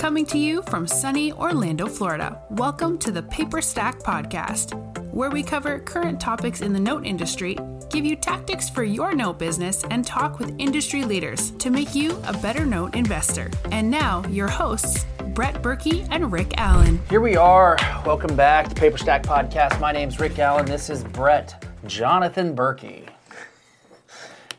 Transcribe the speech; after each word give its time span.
Coming 0.00 0.24
to 0.26 0.38
you 0.38 0.62
from 0.62 0.86
sunny 0.86 1.30
Orlando, 1.30 1.86
Florida. 1.86 2.40
Welcome 2.48 2.96
to 3.00 3.10
the 3.10 3.22
Paperstac 3.22 4.00
Podcast, 4.00 4.72
where 5.12 5.28
we 5.28 5.42
cover 5.42 5.78
current 5.78 6.18
topics 6.18 6.62
in 6.62 6.72
the 6.72 6.80
note 6.80 7.04
industry, 7.04 7.58
give 7.90 8.06
you 8.06 8.16
tactics 8.16 8.70
for 8.70 8.82
your 8.82 9.14
note 9.14 9.38
business, 9.38 9.84
and 9.90 10.06
talk 10.06 10.38
with 10.38 10.58
industry 10.58 11.04
leaders 11.04 11.50
to 11.58 11.68
make 11.68 11.94
you 11.94 12.18
a 12.26 12.32
better 12.32 12.64
note 12.64 12.94
investor. 12.96 13.50
And 13.72 13.90
now, 13.90 14.26
your 14.28 14.48
hosts, 14.48 15.04
Brett 15.34 15.60
Burky 15.60 16.06
and 16.10 16.32
Rick 16.32 16.54
Allen. 16.56 16.98
Here 17.10 17.20
we 17.20 17.36
are. 17.36 17.76
Welcome 18.06 18.34
back 18.34 18.70
to 18.70 18.74
Paperstac 18.74 19.22
Podcast. 19.22 19.78
My 19.80 19.92
name's 19.92 20.18
Rick 20.18 20.38
Allen. 20.38 20.64
This 20.64 20.88
is 20.88 21.04
Brett 21.04 21.62
Jonathan 21.86 22.54
Burky. 22.54 23.04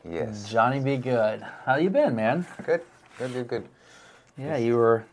Yes. 0.08 0.48
Johnny 0.52 0.80
be 0.80 0.98
good. 0.98 1.42
How 1.66 1.78
you 1.78 1.89
been, 1.89 2.16
man? 2.16 2.46
Good. 2.64 2.82
Good. 3.18 3.34
Good. 3.34 3.48
Good. 3.48 3.68
Yeah, 4.38 4.58
you 4.58 4.76
were. 4.76 5.03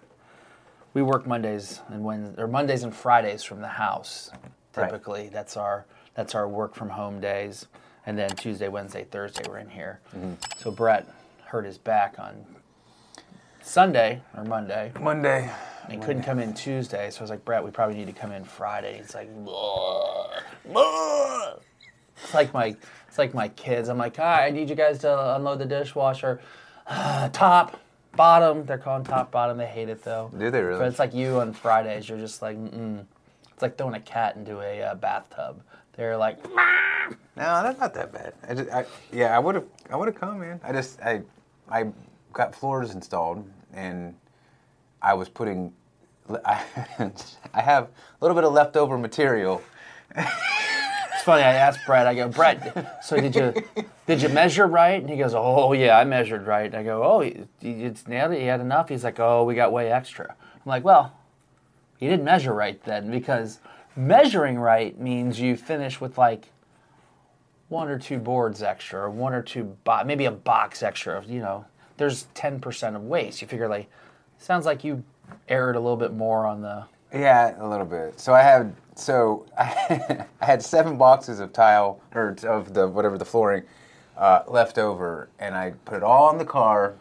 We 0.98 1.04
work 1.04 1.28
Mondays 1.28 1.80
and 1.90 2.02
Wednesdays, 2.02 2.38
or 2.40 2.48
Mondays 2.48 2.82
and 2.82 2.92
Fridays 2.92 3.44
from 3.44 3.60
the 3.60 3.68
house. 3.68 4.32
Right. 4.74 4.86
Typically, 4.86 5.28
that's 5.28 5.56
our 5.56 5.86
that's 6.14 6.34
our 6.34 6.48
work 6.48 6.74
from 6.74 6.88
home 6.88 7.20
days, 7.20 7.68
and 8.04 8.18
then 8.18 8.30
Tuesday, 8.30 8.66
Wednesday, 8.66 9.04
Thursday 9.04 9.44
we're 9.48 9.58
in 9.58 9.68
here. 9.70 10.00
Mm-hmm. 10.08 10.32
So 10.56 10.72
Brett 10.72 11.06
hurt 11.44 11.66
his 11.66 11.78
back 11.78 12.16
on 12.18 12.44
Sunday 13.62 14.22
or 14.36 14.42
Monday. 14.42 14.90
Monday. 15.00 15.48
and 15.88 16.02
couldn't 16.02 16.24
come 16.24 16.40
in 16.40 16.52
Tuesday. 16.52 17.10
So 17.10 17.20
I 17.20 17.22
was 17.22 17.30
like, 17.30 17.44
Brett, 17.44 17.62
we 17.62 17.70
probably 17.70 17.94
need 17.94 18.08
to 18.08 18.12
come 18.12 18.32
in 18.32 18.42
Friday. 18.42 18.98
He's 18.98 19.14
like, 19.14 19.30
it's 22.24 22.34
like 22.34 22.52
my 22.52 22.74
it's 23.06 23.18
like 23.18 23.34
my 23.34 23.46
kids. 23.50 23.88
I'm 23.88 23.98
like, 23.98 24.16
hi, 24.16 24.48
I 24.48 24.50
need 24.50 24.68
you 24.68 24.74
guys 24.74 24.98
to 25.00 25.36
unload 25.36 25.60
the 25.60 25.64
dishwasher. 25.64 26.40
top, 26.88 27.78
bottom. 28.18 28.66
They're 28.66 28.76
calling 28.76 29.04
top, 29.04 29.30
bottom. 29.30 29.56
They 29.56 29.66
hate 29.66 29.88
it 29.88 30.04
though. 30.04 30.30
Do 30.36 30.50
they 30.50 30.60
really? 30.60 30.78
But 30.78 30.88
it's 30.88 30.98
like 30.98 31.14
you 31.14 31.40
on 31.40 31.54
Fridays. 31.54 32.06
You're 32.08 32.18
just 32.18 32.42
like, 32.42 32.58
mm. 32.58 33.06
It's 33.52 33.62
like 33.62 33.78
throwing 33.78 33.94
a 33.94 34.00
cat 34.00 34.36
into 34.36 34.60
a 34.60 34.82
uh, 34.82 34.94
bathtub. 34.94 35.62
They're 35.96 36.16
like, 36.16 36.44
No, 37.36 37.62
that's 37.62 37.80
not 37.80 37.94
that 37.94 38.12
bad. 38.12 38.34
I 38.48 38.54
just, 38.54 38.70
I, 38.70 38.84
yeah, 39.12 39.34
I 39.34 39.38
would 39.38 39.54
have, 39.54 39.64
I 39.90 39.96
would 39.96 40.06
have 40.06 40.14
come, 40.14 40.40
man. 40.40 40.60
I 40.62 40.72
just, 40.72 41.00
I, 41.00 41.22
I 41.68 41.86
got 42.32 42.54
floors 42.54 42.92
installed, 42.92 43.48
and 43.72 44.14
I 45.02 45.14
was 45.14 45.28
putting, 45.28 45.72
I, 46.44 46.64
I 47.54 47.60
have 47.60 47.84
a 47.84 47.88
little 48.20 48.36
bit 48.36 48.44
of 48.44 48.52
leftover 48.52 48.98
material. 48.98 49.62
It's 51.28 51.34
funny. 51.34 51.42
I 51.42 51.56
asked 51.56 51.80
Brett. 51.84 52.06
I 52.06 52.14
go, 52.14 52.28
Brett. 52.30 53.04
So 53.04 53.20
did 53.20 53.36
you 53.36 53.52
did 54.06 54.22
you 54.22 54.30
measure 54.30 54.66
right? 54.66 54.98
And 54.98 55.10
he 55.10 55.18
goes, 55.18 55.34
Oh 55.34 55.74
yeah, 55.74 55.98
I 55.98 56.04
measured 56.04 56.46
right. 56.46 56.64
And 56.64 56.74
I 56.74 56.82
go, 56.82 57.02
Oh, 57.04 57.20
you 57.20 57.46
nailed 57.60 58.32
it. 58.32 58.40
You 58.40 58.48
had 58.48 58.62
enough. 58.62 58.88
He's 58.88 59.04
like, 59.04 59.20
Oh, 59.20 59.44
we 59.44 59.54
got 59.54 59.70
way 59.70 59.92
extra. 59.92 60.34
I'm 60.54 60.62
like, 60.64 60.84
Well, 60.84 61.12
you 61.98 62.08
didn't 62.08 62.24
measure 62.24 62.54
right 62.54 62.82
then 62.84 63.10
because 63.10 63.60
measuring 63.94 64.58
right 64.58 64.98
means 64.98 65.38
you 65.38 65.54
finish 65.54 66.00
with 66.00 66.16
like 66.16 66.46
one 67.68 67.88
or 67.90 67.98
two 67.98 68.18
boards 68.18 68.62
extra, 68.62 69.00
or 69.02 69.10
one 69.10 69.34
or 69.34 69.42
two 69.42 69.76
bo- 69.84 70.04
maybe 70.04 70.24
a 70.24 70.30
box 70.30 70.82
extra. 70.82 71.22
You 71.26 71.40
know, 71.40 71.66
there's 71.98 72.22
ten 72.32 72.58
percent 72.58 72.96
of 72.96 73.02
waste. 73.02 73.42
You 73.42 73.48
figure 73.48 73.68
like, 73.68 73.90
sounds 74.38 74.64
like 74.64 74.82
you 74.82 75.04
erred 75.46 75.76
a 75.76 75.80
little 75.80 75.98
bit 75.98 76.14
more 76.14 76.46
on 76.46 76.62
the. 76.62 76.86
Yeah, 77.12 77.54
a 77.62 77.68
little 77.68 77.84
bit. 77.84 78.18
So 78.18 78.32
I 78.34 78.42
had, 78.42 78.74
so 78.98 79.46
I, 79.58 80.26
had 80.40 80.62
seven 80.62 80.98
boxes 80.98 81.40
of 81.40 81.52
tile 81.52 82.00
or 82.14 82.36
of 82.44 82.74
the 82.74 82.88
whatever 82.88 83.18
the 83.18 83.24
flooring 83.24 83.62
uh, 84.16 84.42
left 84.46 84.78
over, 84.78 85.28
and 85.38 85.54
I 85.54 85.70
put 85.84 85.96
it 85.96 86.02
all 86.02 86.30
in 86.30 86.38
the 86.38 86.44
car. 86.44 86.94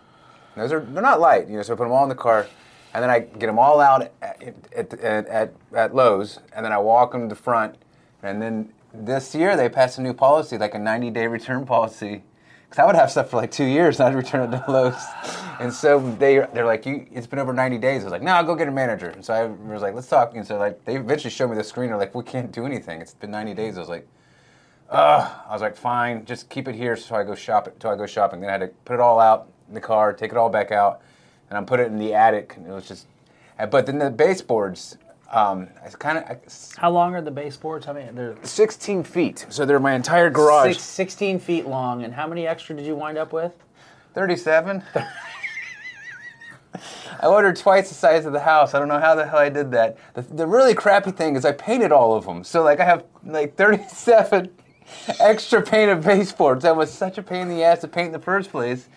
Those 0.55 0.71
are 0.71 0.79
they're 0.79 1.03
not 1.03 1.19
light, 1.19 1.47
you 1.47 1.57
know. 1.57 1.63
So 1.63 1.73
I 1.73 1.75
put 1.75 1.83
them 1.83 1.91
all 1.91 2.03
in 2.03 2.09
the 2.09 2.15
car, 2.15 2.47
and 2.93 3.03
then 3.03 3.09
I 3.09 3.19
get 3.19 3.47
them 3.47 3.59
all 3.59 3.79
out 3.79 4.11
at 4.21 4.55
at, 4.75 4.93
at, 4.93 5.27
at, 5.27 5.53
at 5.73 5.95
Lowe's, 5.95 6.39
and 6.53 6.65
then 6.65 6.71
I 6.71 6.77
walk 6.77 7.11
them 7.11 7.29
to 7.29 7.35
the 7.35 7.41
front, 7.41 7.75
and 8.23 8.41
then 8.41 8.73
this 8.93 9.35
year 9.35 9.55
they 9.55 9.69
passed 9.69 9.97
a 9.97 10.01
new 10.01 10.13
policy, 10.13 10.57
like 10.57 10.73
a 10.73 10.79
90 10.79 11.11
day 11.11 11.27
return 11.27 11.65
policy. 11.75 12.23
Because 12.69 12.79
I 12.83 12.85
would 12.85 12.95
have 12.95 13.09
stuff 13.09 13.29
for 13.29 13.37
like 13.37 13.51
two 13.51 13.65
years, 13.65 13.99
and 13.99 14.09
I'd 14.09 14.15
return 14.15 14.53
it 14.53 14.57
to 14.57 14.71
Lowe's. 14.71 15.01
And 15.59 15.73
so 15.73 15.99
they 16.19 16.45
they're 16.53 16.65
like, 16.65 16.85
you, 16.85 17.07
it's 17.11 17.27
been 17.27 17.39
over 17.39 17.53
90 17.53 17.77
days. 17.77 18.01
I 18.01 18.05
was 18.05 18.11
like, 18.11 18.21
no, 18.21 18.31
I'll 18.31 18.43
go 18.43 18.55
get 18.55 18.67
a 18.67 18.71
manager. 18.71 19.09
And 19.09 19.23
so 19.23 19.33
I 19.33 19.45
was 19.45 19.81
like, 19.81 19.95
let's 19.95 20.07
talk. 20.07 20.35
And 20.35 20.45
so 20.45 20.57
like 20.57 20.83
they 20.85 20.97
eventually 20.97 21.31
showed 21.31 21.49
me 21.49 21.55
the 21.55 21.63
screen. 21.63 21.89
They're 21.89 21.97
like, 21.97 22.13
we 22.13 22.23
can't 22.23 22.51
do 22.51 22.65
anything. 22.65 23.01
It's 23.01 23.13
been 23.13 23.31
90 23.31 23.53
days. 23.53 23.77
I 23.77 23.79
was 23.79 23.89
like, 23.89 24.07
Ugh. 24.89 25.31
I 25.47 25.51
was 25.51 25.61
like, 25.61 25.75
fine, 25.75 26.23
just 26.25 26.49
keep 26.49 26.67
it 26.67 26.75
here 26.75 26.95
so 26.95 27.15
I 27.15 27.23
go 27.23 27.35
shop 27.35 27.67
until 27.67 27.91
I 27.91 27.95
go 27.95 28.05
shopping. 28.05 28.39
Then 28.39 28.49
I 28.49 28.53
had 28.53 28.61
to 28.61 28.67
put 28.85 28.93
it 28.93 28.99
all 28.99 29.19
out 29.19 29.49
in 29.67 29.73
the 29.73 29.81
car, 29.81 30.13
take 30.13 30.31
it 30.31 30.37
all 30.37 30.49
back 30.49 30.71
out, 30.71 31.01
and 31.49 31.57
I 31.57 31.63
put 31.63 31.79
it 31.79 31.87
in 31.87 31.97
the 31.97 32.13
attic. 32.13 32.53
And 32.55 32.65
it 32.65 32.71
was 32.71 32.87
just, 32.87 33.07
but 33.69 33.85
then 33.85 33.99
the 33.99 34.09
baseboards, 34.09 34.97
um, 35.29 35.67
it's 35.85 35.95
kind 35.95 36.17
of 36.17 36.37
How 36.77 36.89
long 36.89 37.13
are 37.15 37.21
the 37.21 37.31
baseboards? 37.31 37.85
How 37.85 37.93
many? 37.93 38.09
They're 38.11 38.35
16 38.43 39.03
feet. 39.03 39.45
So 39.49 39.65
they're 39.65 39.79
my 39.79 39.93
entire 39.93 40.29
garage. 40.29 40.73
Six, 40.75 40.83
16 40.83 41.39
feet 41.39 41.67
long. 41.67 42.03
And 42.03 42.13
how 42.13 42.27
many 42.27 42.47
extra 42.47 42.75
did 42.75 42.85
you 42.85 42.95
wind 42.95 43.17
up 43.17 43.33
with? 43.33 43.53
37. 44.13 44.83
I 47.19 47.25
ordered 47.25 47.55
twice 47.55 47.89
the 47.89 47.95
size 47.95 48.25
of 48.25 48.33
the 48.33 48.39
house. 48.39 48.73
I 48.73 48.79
don't 48.79 48.87
know 48.87 48.99
how 48.99 49.15
the 49.15 49.25
hell 49.27 49.39
I 49.39 49.49
did 49.49 49.71
that. 49.71 49.97
The, 50.13 50.21
the 50.21 50.47
really 50.47 50.73
crappy 50.73 51.11
thing 51.11 51.35
is 51.35 51.43
I 51.45 51.51
painted 51.51 51.91
all 51.91 52.15
of 52.15 52.25
them. 52.25 52.43
So 52.43 52.63
like 52.63 52.79
I 52.79 52.85
have 52.85 53.03
like 53.25 53.55
37 53.55 54.49
extra 55.19 55.61
painted 55.61 56.03
baseboards. 56.03 56.63
That 56.63 56.75
was 56.75 56.91
such 56.91 57.17
a 57.17 57.23
pain 57.23 57.43
in 57.43 57.49
the 57.49 57.63
ass 57.63 57.81
to 57.81 57.87
paint 57.87 58.07
in 58.07 58.13
the 58.13 58.19
first 58.19 58.51
place. 58.51 58.87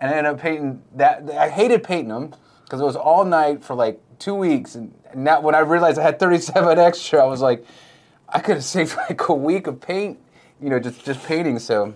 And 0.00 0.10
I 0.10 0.14
ended 0.18 0.34
up 0.34 0.40
painting 0.40 0.82
that. 0.94 1.28
I 1.30 1.48
hated 1.48 1.82
painting 1.82 2.08
them 2.08 2.34
because 2.74 2.82
it 2.82 2.86
was 2.86 2.96
all 2.96 3.24
night 3.24 3.62
for 3.62 3.76
like 3.76 4.00
two 4.18 4.34
weeks. 4.34 4.74
And 4.74 4.92
now 5.14 5.40
when 5.40 5.54
I 5.54 5.60
realized 5.60 5.96
I 5.96 6.02
had 6.02 6.18
37 6.18 6.76
extra, 6.80 7.22
I 7.22 7.26
was 7.26 7.40
like, 7.40 7.64
I 8.28 8.40
could 8.40 8.56
have 8.56 8.64
saved 8.64 8.96
like 9.08 9.28
a 9.28 9.34
week 9.34 9.68
of 9.68 9.80
paint, 9.80 10.18
you 10.60 10.70
know, 10.70 10.80
just 10.80 11.04
just 11.04 11.24
painting. 11.24 11.60
So 11.60 11.94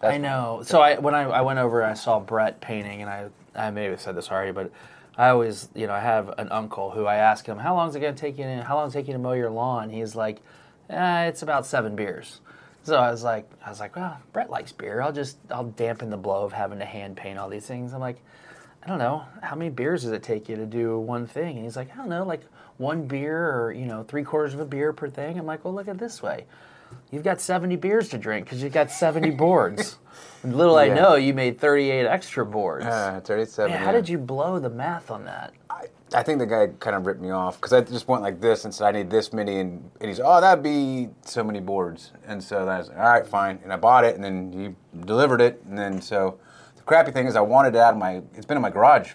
I 0.00 0.16
know. 0.16 0.62
So 0.64 0.80
I 0.80 0.98
when 0.98 1.14
I, 1.14 1.24
I 1.24 1.40
went 1.42 1.58
over 1.58 1.82
and 1.82 1.90
I 1.90 1.94
saw 1.94 2.18
Brett 2.18 2.62
painting, 2.62 3.02
and 3.02 3.10
I 3.10 3.28
I 3.54 3.70
may 3.70 3.84
have 3.84 4.00
said 4.00 4.16
this 4.16 4.30
already, 4.30 4.52
but 4.52 4.70
I 5.18 5.28
always 5.28 5.68
you 5.74 5.86
know 5.86 5.92
I 5.92 6.00
have 6.00 6.32
an 6.38 6.50
uncle 6.50 6.90
who 6.90 7.04
I 7.04 7.16
ask 7.16 7.44
him 7.44 7.58
how 7.58 7.74
long 7.74 7.90
is 7.90 7.94
it 7.94 8.00
going 8.00 8.14
to 8.14 8.20
take 8.20 8.38
you? 8.38 8.44
To, 8.44 8.62
how 8.62 8.76
long 8.76 8.88
it 8.88 8.92
take 8.92 9.06
you 9.06 9.12
to 9.12 9.18
mow 9.18 9.32
your 9.32 9.50
lawn? 9.50 9.90
He's 9.90 10.16
like, 10.16 10.40
eh, 10.88 11.24
it's 11.24 11.42
about 11.42 11.66
seven 11.66 11.94
beers. 11.94 12.40
So 12.84 12.94
I 12.96 13.10
was 13.10 13.24
like, 13.24 13.50
I 13.64 13.68
was 13.68 13.80
like, 13.80 13.96
well, 13.96 14.16
Brett 14.32 14.48
likes 14.48 14.72
beer. 14.72 15.02
I'll 15.02 15.12
just 15.12 15.36
I'll 15.50 15.64
dampen 15.64 16.08
the 16.08 16.16
blow 16.16 16.44
of 16.44 16.52
having 16.52 16.78
to 16.78 16.86
hand 16.86 17.18
paint 17.18 17.38
all 17.38 17.50
these 17.50 17.66
things. 17.66 17.92
I'm 17.92 18.00
like, 18.00 18.22
I 18.86 18.88
don't 18.88 18.98
know, 18.98 19.24
how 19.42 19.56
many 19.56 19.68
beers 19.68 20.04
does 20.04 20.12
it 20.12 20.22
take 20.22 20.48
you 20.48 20.54
to 20.54 20.64
do 20.64 20.96
one 20.96 21.26
thing? 21.26 21.56
And 21.56 21.64
he's 21.64 21.74
like, 21.74 21.92
I 21.92 21.96
don't 21.96 22.08
know, 22.08 22.24
like 22.24 22.42
one 22.76 23.06
beer 23.06 23.50
or 23.50 23.72
you 23.72 23.84
know 23.84 24.04
three 24.04 24.22
quarters 24.22 24.54
of 24.54 24.60
a 24.60 24.64
beer 24.64 24.92
per 24.92 25.08
thing. 25.10 25.36
I'm 25.40 25.44
like, 25.44 25.64
well, 25.64 25.74
look 25.74 25.88
at 25.88 25.98
this 25.98 26.22
way. 26.22 26.44
You've 27.10 27.24
got 27.24 27.40
70 27.40 27.74
beers 27.76 28.10
to 28.10 28.18
drink 28.18 28.46
because 28.46 28.62
you've 28.62 28.72
got 28.72 28.92
70 28.92 29.30
boards. 29.36 29.98
And 30.44 30.56
little 30.56 30.76
I 30.76 30.86
know, 30.86 31.16
you 31.16 31.34
made 31.34 31.58
38 31.58 32.06
extra 32.06 32.46
boards. 32.46 32.86
uh, 32.86 33.20
37. 33.24 33.72
Man, 33.72 33.80
how 33.80 33.86
yeah. 33.86 33.92
did 33.92 34.08
you 34.08 34.18
blow 34.18 34.60
the 34.60 34.70
math 34.70 35.10
on 35.10 35.24
that? 35.24 35.52
I, 35.68 35.86
I 36.14 36.22
think 36.22 36.38
the 36.38 36.46
guy 36.46 36.68
kind 36.78 36.94
of 36.94 37.06
ripped 37.06 37.20
me 37.20 37.30
off 37.30 37.56
because 37.56 37.72
I 37.72 37.80
just 37.80 38.06
went 38.06 38.22
like 38.22 38.40
this 38.40 38.64
and 38.64 38.72
said 38.72 38.86
I 38.86 38.92
need 38.92 39.10
this 39.10 39.32
many, 39.32 39.58
and, 39.58 39.90
and 40.00 40.08
he's 40.08 40.20
oh 40.22 40.40
that'd 40.40 40.62
be 40.62 41.08
so 41.22 41.42
many 41.42 41.58
boards, 41.58 42.12
and 42.24 42.40
so 42.40 42.68
I 42.68 42.78
was 42.78 42.88
like, 42.88 42.98
all 42.98 43.04
right, 43.04 43.26
fine, 43.26 43.58
and 43.64 43.72
I 43.72 43.76
bought 43.76 44.04
it, 44.04 44.14
and 44.14 44.22
then 44.22 44.52
he 44.52 45.00
delivered 45.04 45.40
it, 45.40 45.60
and 45.68 45.76
then 45.76 46.00
so 46.00 46.38
crappy 46.86 47.10
thing 47.12 47.26
is 47.26 47.36
I 47.36 47.40
wanted 47.42 47.74
it 47.74 47.78
out 47.78 47.92
of 47.92 47.98
my 47.98 48.22
it's 48.34 48.46
been 48.46 48.56
in 48.56 48.62
my 48.62 48.70
garage 48.70 49.12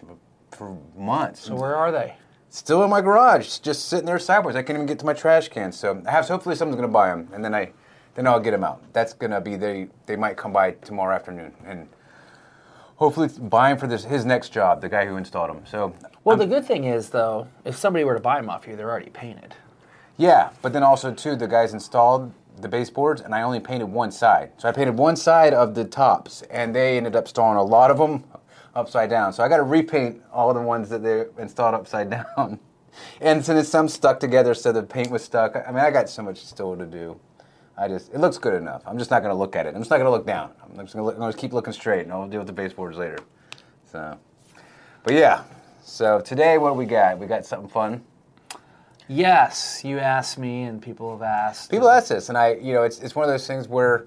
for 0.51 0.77
months. 0.95 1.41
So 1.41 1.55
where 1.55 1.75
are 1.75 1.91
they? 1.91 2.15
Still 2.49 2.83
in 2.83 2.89
my 2.89 3.01
garage, 3.01 3.59
just 3.59 3.87
sitting 3.87 4.05
there 4.05 4.19
sideways. 4.19 4.55
I 4.55 4.61
can't 4.61 4.75
even 4.77 4.85
get 4.85 4.99
to 4.99 5.05
my 5.05 5.13
trash 5.13 5.47
can. 5.47 5.71
So 5.71 6.03
I 6.05 6.11
have 6.11 6.27
hopefully 6.27 6.55
someone's 6.55 6.79
gonna 6.79 6.91
buy 6.91 7.07
them, 7.09 7.29
and 7.33 7.43
then 7.43 7.55
I 7.55 7.71
then 8.13 8.27
I'll 8.27 8.41
get 8.41 8.51
them 8.51 8.63
out. 8.63 8.83
That's 8.93 9.13
gonna 9.13 9.41
be 9.41 9.55
they 9.55 9.87
they 10.05 10.17
might 10.17 10.37
come 10.37 10.53
by 10.53 10.71
tomorrow 10.71 11.15
afternoon 11.15 11.53
and. 11.65 11.87
Hopefully, 12.97 13.29
buy 13.29 13.71
him 13.71 13.79
for 13.79 13.87
this 13.87 14.03
his 14.03 14.25
next 14.25 14.49
job. 14.49 14.79
The 14.79 14.87
guy 14.87 15.07
who 15.07 15.17
installed 15.17 15.49
them. 15.49 15.65
So 15.65 15.95
Well, 16.23 16.37
the 16.37 16.45
good 16.45 16.65
thing 16.65 16.83
is, 16.83 17.09
though, 17.09 17.47
if 17.65 17.75
somebody 17.75 18.05
were 18.05 18.13
to 18.13 18.19
buy 18.19 18.39
them 18.39 18.47
off 18.47 18.67
you, 18.67 18.75
they're 18.75 18.91
already 18.91 19.09
painted. 19.09 19.55
Yeah, 20.17 20.51
but 20.61 20.71
then 20.71 20.83
also 20.83 21.11
too, 21.11 21.35
the 21.35 21.47
guys 21.47 21.73
installed 21.73 22.31
the 22.59 22.67
baseboards, 22.67 23.21
and 23.21 23.33
I 23.33 23.41
only 23.41 23.59
painted 23.59 23.85
one 23.85 24.11
side. 24.11 24.51
So 24.57 24.67
I 24.67 24.71
painted 24.71 24.97
one 24.97 25.15
side 25.15 25.53
of 25.53 25.75
the 25.75 25.85
tops, 25.85 26.41
and 26.43 26.75
they 26.75 26.97
ended 26.97 27.15
up 27.15 27.25
installing 27.25 27.57
a 27.57 27.63
lot 27.63 27.91
of 27.91 27.97
them 27.97 28.23
upside 28.75 29.09
down. 29.09 29.33
So 29.33 29.43
I 29.43 29.49
got 29.49 29.57
to 29.57 29.63
repaint 29.63 30.21
all 30.31 30.53
the 30.53 30.61
ones 30.61 30.89
that 30.89 31.03
they 31.03 31.25
installed 31.37 31.75
upside 31.75 32.09
down. 32.35 32.59
And 33.21 33.41
then 33.41 33.63
some 33.63 33.87
stuck 33.87 34.19
together, 34.19 34.53
so 34.53 34.71
the 34.71 34.83
paint 34.83 35.11
was 35.11 35.23
stuck. 35.23 35.55
I 35.55 35.71
mean, 35.71 35.79
I 35.79 35.91
got 35.91 36.09
so 36.09 36.23
much 36.23 36.43
still 36.43 36.75
to 36.75 36.85
do. 36.85 37.19
I 37.77 37.87
just, 37.87 38.13
it 38.13 38.19
looks 38.19 38.37
good 38.37 38.53
enough. 38.53 38.83
I'm 38.85 38.97
just 38.97 39.09
not 39.09 39.21
going 39.21 39.33
to 39.33 39.37
look 39.37 39.55
at 39.55 39.65
it. 39.65 39.75
I'm 39.75 39.81
just 39.81 39.89
not 39.89 39.97
going 39.97 40.05
to 40.05 40.11
look 40.11 40.27
down. 40.27 40.51
I'm 40.61 40.85
just 40.85 40.95
going 40.95 41.31
to 41.31 41.37
keep 41.37 41.53
looking 41.53 41.73
straight, 41.73 42.01
and 42.01 42.11
I'll 42.11 42.27
deal 42.27 42.39
with 42.39 42.47
the 42.47 42.53
baseboards 42.53 42.97
later. 42.97 43.17
So, 43.91 44.17
but 45.03 45.13
yeah. 45.13 45.43
So 45.81 46.19
today, 46.19 46.57
what 46.57 46.75
we 46.75 46.85
got? 46.85 47.17
We 47.17 47.27
got 47.27 47.45
something 47.45 47.69
fun. 47.69 48.03
Yes, 49.07 49.81
you 49.83 49.99
asked 49.99 50.37
me, 50.37 50.63
and 50.63 50.81
people 50.81 51.11
have 51.11 51.21
asked. 51.21 51.69
People 51.71 51.89
ask 51.89 52.07
this, 52.09 52.29
and 52.29 52.37
I, 52.37 52.53
you 52.55 52.73
know, 52.73 52.83
it's 52.83 52.99
it's 52.99 53.15
one 53.15 53.25
of 53.25 53.31
those 53.31 53.45
things 53.47 53.67
where 53.67 54.05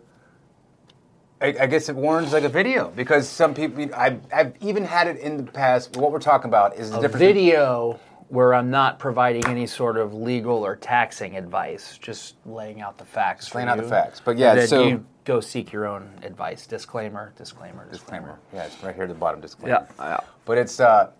I, 1.40 1.54
I 1.60 1.66
guess 1.66 1.88
it 1.88 1.96
warrants 1.96 2.32
like 2.32 2.44
a 2.44 2.48
video 2.48 2.90
because 2.90 3.28
some 3.28 3.54
people. 3.54 3.86
I've, 3.94 4.20
I've 4.32 4.54
even 4.60 4.84
had 4.84 5.06
it 5.06 5.18
in 5.18 5.36
the 5.36 5.42
past. 5.44 5.96
What 5.96 6.10
we're 6.12 6.18
talking 6.20 6.48
about 6.48 6.76
is 6.76 6.90
the 6.90 6.98
A 6.98 7.02
difference. 7.02 7.20
video 7.20 8.00
where 8.28 8.54
I'm 8.54 8.70
not 8.70 8.98
providing 8.98 9.46
any 9.46 9.66
sort 9.66 9.96
of 9.98 10.14
legal 10.14 10.64
or 10.64 10.74
taxing 10.76 11.36
advice, 11.36 11.98
just 11.98 12.36
laying 12.46 12.80
out 12.80 12.96
the 12.96 13.04
facts. 13.04 13.54
laying 13.54 13.68
out 13.68 13.76
the 13.76 13.82
facts. 13.82 14.20
But 14.24 14.38
yeah, 14.38 14.54
then 14.54 14.68
so- 14.68 14.84
you 14.88 15.04
go 15.24 15.40
seek 15.40 15.72
your 15.72 15.86
own 15.86 16.10
advice. 16.22 16.66
Disclaimer, 16.66 17.32
disclaimer, 17.36 17.86
disclaimer. 17.90 17.90
disclaimer. 17.90 18.38
Yeah, 18.54 18.64
it's 18.64 18.82
right 18.82 18.94
here 18.94 19.04
at 19.04 19.08
the 19.08 19.14
bottom. 19.14 19.40
Disclaimer. 19.40 19.86
Yeah, 19.98 20.04
yeah. 20.04 20.20
But 20.46 20.58
it's 20.58 20.80
uh, 20.80 21.10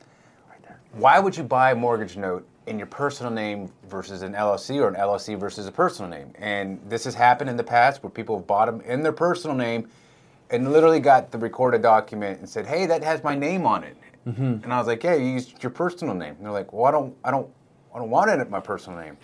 right 0.50 0.62
there. 0.62 0.81
why 0.93 1.19
would 1.19 1.37
you 1.37 1.43
buy 1.43 1.73
a 1.73 1.75
mortgage 1.75 2.17
note 2.17 2.47
in 2.66 2.78
your 2.78 2.87
personal 2.87 3.32
name 3.32 3.70
versus 3.88 4.22
an 4.22 4.32
LLC 4.32 4.81
or 4.81 4.88
an 4.88 4.94
LLC 4.94 5.38
versus 5.38 5.66
a 5.66 5.72
personal 5.72 6.11
name? 6.11 6.32
And 6.37 6.81
this 6.88 7.05
has 7.05 7.14
happened 7.14 7.50
in 7.50 7.56
the 7.56 7.64
past 7.64 8.02
where 8.02 8.11
people 8.11 8.37
have 8.37 8.46
bought 8.46 8.66
them 8.66 8.81
in 8.82 9.02
their 9.02 9.12
personal 9.12 9.56
name 9.56 9.88
and 10.50 10.72
literally 10.72 11.00
got 11.00 11.31
the 11.31 11.38
recorded 11.38 11.82
document 11.82 12.38
and 12.38 12.49
said, 12.49 12.66
"Hey, 12.66 12.87
that 12.87 13.02
has 13.02 13.22
my 13.22 13.34
name 13.34 13.66
on 13.66 13.84
it." 13.84 13.96
Mm-hmm. 14.26 14.64
And 14.64 14.72
I 14.72 14.78
was 14.78 14.87
like, 14.87 15.02
"Yeah, 15.02 15.14
you 15.14 15.26
used 15.26 15.62
your 15.62 15.70
personal 15.70 16.14
name." 16.14 16.34
And 16.37 16.44
they're 16.44 16.52
like, 16.52 16.72
"Well, 16.72 16.84
I 16.84 16.90
don't, 16.90 17.16
I 17.25 17.31
don't, 17.31 17.49
I 17.94 17.99
don't 17.99 18.11
want 18.11 18.31
it 18.31 18.38
at 18.38 18.50
my 18.50 18.61
personal 18.61 18.99
name." 19.00 19.16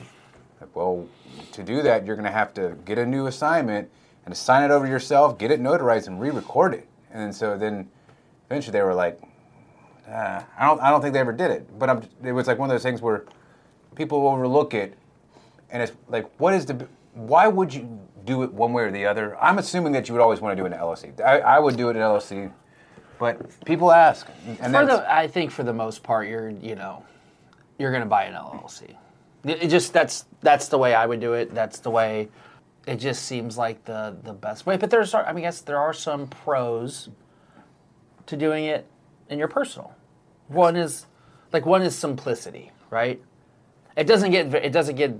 Like, 0.60 0.74
well, 0.76 1.06
to 1.52 1.62
do 1.62 1.82
that, 1.82 2.04
you're 2.04 2.16
going 2.16 2.26
to 2.26 2.32
have 2.32 2.52
to 2.54 2.76
get 2.84 2.98
a 2.98 3.06
new 3.06 3.26
assignment 3.26 3.88
and 4.24 4.32
assign 4.32 4.62
it 4.62 4.70
over 4.70 4.84
to 4.84 4.90
yourself, 4.90 5.38
get 5.38 5.50
it 5.50 5.60
notarized, 5.60 6.06
and 6.06 6.20
re-record 6.20 6.74
it. 6.74 6.86
And 7.12 7.34
so 7.34 7.56
then, 7.56 7.88
eventually, 8.50 8.72
they 8.72 8.82
were 8.82 8.94
like, 8.94 9.20
uh, 10.10 10.42
I 10.58 10.66
don't, 10.66 10.80
I 10.80 10.90
don't 10.90 11.00
think 11.00 11.14
they 11.14 11.20
ever 11.20 11.32
did 11.32 11.50
it. 11.50 11.78
But 11.78 11.90
I'm, 11.90 12.02
it 12.24 12.32
was 12.32 12.46
like 12.46 12.58
one 12.58 12.68
of 12.68 12.74
those 12.74 12.82
things 12.82 13.00
where 13.00 13.24
people 13.94 14.26
overlook 14.26 14.74
it, 14.74 14.94
and 15.70 15.82
it's 15.82 15.92
like, 16.08 16.28
what 16.38 16.54
is 16.54 16.66
the, 16.66 16.86
why 17.14 17.46
would 17.46 17.72
you 17.72 18.00
do 18.24 18.42
it 18.42 18.52
one 18.52 18.72
way 18.72 18.82
or 18.84 18.90
the 18.90 19.06
other? 19.06 19.36
I'm 19.38 19.58
assuming 19.58 19.92
that 19.92 20.08
you 20.08 20.14
would 20.14 20.20
always 20.22 20.40
want 20.40 20.56
to 20.56 20.60
do 20.60 20.66
it 20.66 20.72
in 20.72 20.78
LLC. 20.78 21.20
I, 21.20 21.40
I 21.40 21.58
would 21.58 21.76
do 21.76 21.88
it 21.88 21.96
in 21.96 22.02
LLC, 22.02 22.52
but 23.18 23.64
people 23.64 23.92
ask, 23.92 24.26
and 24.60 24.74
For 24.74 24.86
the, 24.86 25.12
I 25.12 25.28
think 25.28 25.50
for 25.50 25.62
the 25.62 25.72
most 25.72 26.02
part, 26.02 26.28
you're 26.28 26.50
you 26.50 26.74
know, 26.74 27.04
you're 27.78 27.90
going 27.90 28.02
to 28.02 28.08
buy 28.08 28.24
an 28.24 28.34
LLC. 28.34 28.96
It, 29.44 29.64
it 29.64 29.68
just 29.68 29.92
that's 29.92 30.24
that's 30.40 30.68
the 30.68 30.78
way 30.78 30.94
I 30.94 31.06
would 31.06 31.20
do 31.20 31.34
it. 31.34 31.54
That's 31.54 31.78
the 31.78 31.90
way. 31.90 32.28
It 32.86 32.96
just 32.96 33.26
seems 33.26 33.56
like 33.58 33.84
the 33.84 34.16
the 34.22 34.32
best 34.32 34.66
way. 34.66 34.76
But 34.76 34.90
there's, 34.90 35.14
I 35.14 35.32
mean, 35.32 35.38
I 35.44 35.48
guess 35.48 35.60
there 35.60 35.78
are 35.78 35.92
some 35.92 36.26
pros 36.28 37.10
to 38.26 38.36
doing 38.36 38.64
it 38.64 38.86
in 39.28 39.38
your 39.38 39.48
personal. 39.48 39.94
One 40.50 40.76
is 40.76 41.06
like 41.52 41.64
one 41.64 41.82
is 41.82 41.96
simplicity, 41.96 42.72
right? 42.90 43.22
It 43.96 44.04
doesn't 44.04 44.30
get 44.30 44.52
it 44.54 44.72
doesn't 44.72 44.96
get 44.96 45.14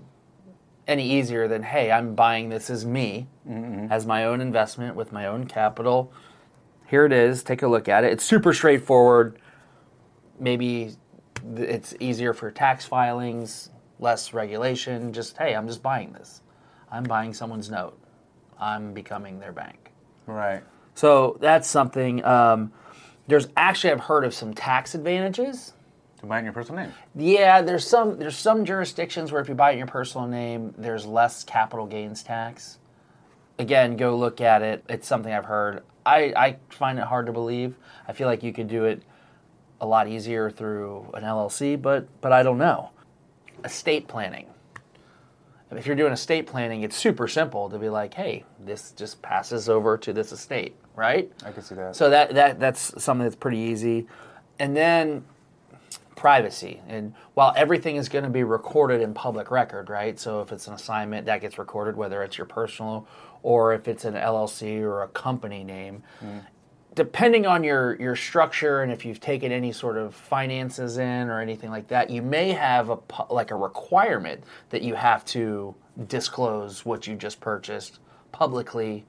any 0.88 1.08
easier 1.08 1.46
than 1.46 1.62
hey, 1.62 1.90
I'm 1.92 2.14
buying 2.14 2.48
this 2.48 2.68
as 2.68 2.84
me, 2.84 3.28
as 3.90 4.06
my 4.06 4.24
own 4.24 4.40
investment 4.40 4.96
with 4.96 5.12
my 5.12 5.26
own 5.26 5.46
capital. 5.46 6.12
Here 6.88 7.06
it 7.06 7.12
is. 7.12 7.44
Take 7.44 7.62
a 7.62 7.68
look 7.68 7.88
at 7.88 8.02
it. 8.02 8.12
It's 8.12 8.24
super 8.24 8.52
straightforward. 8.52 9.38
Maybe 10.40 10.96
it's 11.56 11.94
easier 12.00 12.34
for 12.34 12.50
tax 12.50 12.84
filings, 12.84 13.70
less 14.00 14.34
regulation. 14.34 15.12
Just 15.12 15.36
hey, 15.36 15.54
I'm 15.54 15.68
just 15.68 15.82
buying 15.82 16.12
this. 16.12 16.42
I'm 16.90 17.04
buying 17.04 17.32
someone's 17.32 17.70
note. 17.70 17.96
I'm 18.58 18.92
becoming 18.92 19.38
their 19.38 19.52
bank. 19.52 19.92
right. 20.26 20.62
So 20.94 21.38
that's 21.40 21.68
something. 21.68 22.22
Um, 22.24 22.72
there's 23.30 23.48
actually 23.56 23.92
I've 23.92 24.00
heard 24.00 24.24
of 24.24 24.34
some 24.34 24.52
tax 24.52 24.94
advantages. 24.94 25.72
To 26.18 26.26
buy 26.26 26.36
it 26.36 26.38
in 26.40 26.44
your 26.44 26.52
personal 26.52 26.82
name. 26.82 26.92
Yeah, 27.14 27.62
there's 27.62 27.86
some 27.86 28.18
there's 28.18 28.36
some 28.36 28.64
jurisdictions 28.64 29.32
where 29.32 29.40
if 29.40 29.48
you 29.48 29.54
buy 29.54 29.70
it 29.70 29.74
in 29.74 29.78
your 29.78 29.86
personal 29.86 30.26
name, 30.26 30.74
there's 30.76 31.06
less 31.06 31.44
capital 31.44 31.86
gains 31.86 32.22
tax. 32.22 32.78
Again, 33.58 33.96
go 33.96 34.16
look 34.16 34.40
at 34.40 34.62
it. 34.62 34.84
It's 34.88 35.06
something 35.06 35.32
I've 35.32 35.44
heard. 35.44 35.82
I, 36.04 36.32
I 36.36 36.56
find 36.70 36.98
it 36.98 37.04
hard 37.04 37.26
to 37.26 37.32
believe. 37.32 37.74
I 38.08 38.12
feel 38.12 38.26
like 38.26 38.42
you 38.42 38.52
could 38.52 38.68
do 38.68 38.84
it 38.84 39.02
a 39.80 39.86
lot 39.86 40.08
easier 40.08 40.50
through 40.50 41.10
an 41.14 41.22
LLC, 41.22 41.80
but 41.80 42.08
but 42.20 42.32
I 42.32 42.42
don't 42.42 42.58
know. 42.58 42.90
Estate 43.64 44.08
planning. 44.08 44.46
If 45.70 45.86
you're 45.86 45.96
doing 45.96 46.12
estate 46.12 46.46
planning, 46.48 46.82
it's 46.82 46.96
super 46.96 47.28
simple 47.28 47.70
to 47.70 47.78
be 47.78 47.88
like, 47.88 48.12
hey, 48.14 48.44
this 48.58 48.90
just 48.90 49.22
passes 49.22 49.68
over 49.68 49.96
to 49.98 50.12
this 50.12 50.32
estate, 50.32 50.74
right? 50.96 51.30
I 51.44 51.52
can 51.52 51.62
see 51.62 51.74
that. 51.74 51.96
So 51.96 52.10
that, 52.10 52.34
that 52.34 52.60
that's 52.60 53.02
something 53.02 53.24
that's 53.24 53.36
pretty 53.36 53.58
easy. 53.58 54.06
And 54.58 54.76
then 54.76 55.24
privacy. 56.20 56.82
And 56.86 57.14
while 57.32 57.54
everything 57.56 57.96
is 57.96 58.10
going 58.10 58.24
to 58.24 58.30
be 58.30 58.44
recorded 58.44 59.00
in 59.00 59.14
public 59.14 59.50
record, 59.50 59.88
right? 59.88 60.20
So 60.20 60.42
if 60.42 60.52
it's 60.52 60.68
an 60.68 60.74
assignment, 60.74 61.24
that 61.24 61.40
gets 61.40 61.58
recorded, 61.58 61.96
whether 61.96 62.22
it's 62.22 62.36
your 62.36 62.46
personal 62.46 63.08
or 63.42 63.72
if 63.72 63.88
it's 63.88 64.04
an 64.04 64.12
LLC 64.12 64.82
or 64.82 65.02
a 65.02 65.08
company 65.08 65.64
name. 65.64 66.02
Mm-hmm. 66.22 66.40
Depending 66.94 67.46
on 67.46 67.64
your, 67.64 67.98
your 67.98 68.16
structure 68.16 68.82
and 68.82 68.92
if 68.92 69.06
you've 69.06 69.20
taken 69.20 69.50
any 69.50 69.72
sort 69.72 69.96
of 69.96 70.14
finances 70.14 70.98
in 70.98 71.30
or 71.30 71.40
anything 71.40 71.70
like 71.70 71.88
that, 71.88 72.10
you 72.10 72.20
may 72.20 72.52
have 72.52 72.90
a 72.90 72.98
like 73.30 73.50
a 73.50 73.56
requirement 73.56 74.44
that 74.68 74.82
you 74.82 74.96
have 74.96 75.24
to 75.24 75.74
disclose 76.06 76.84
what 76.84 77.06
you 77.06 77.14
just 77.14 77.40
purchased 77.40 77.98
publicly. 78.30 79.06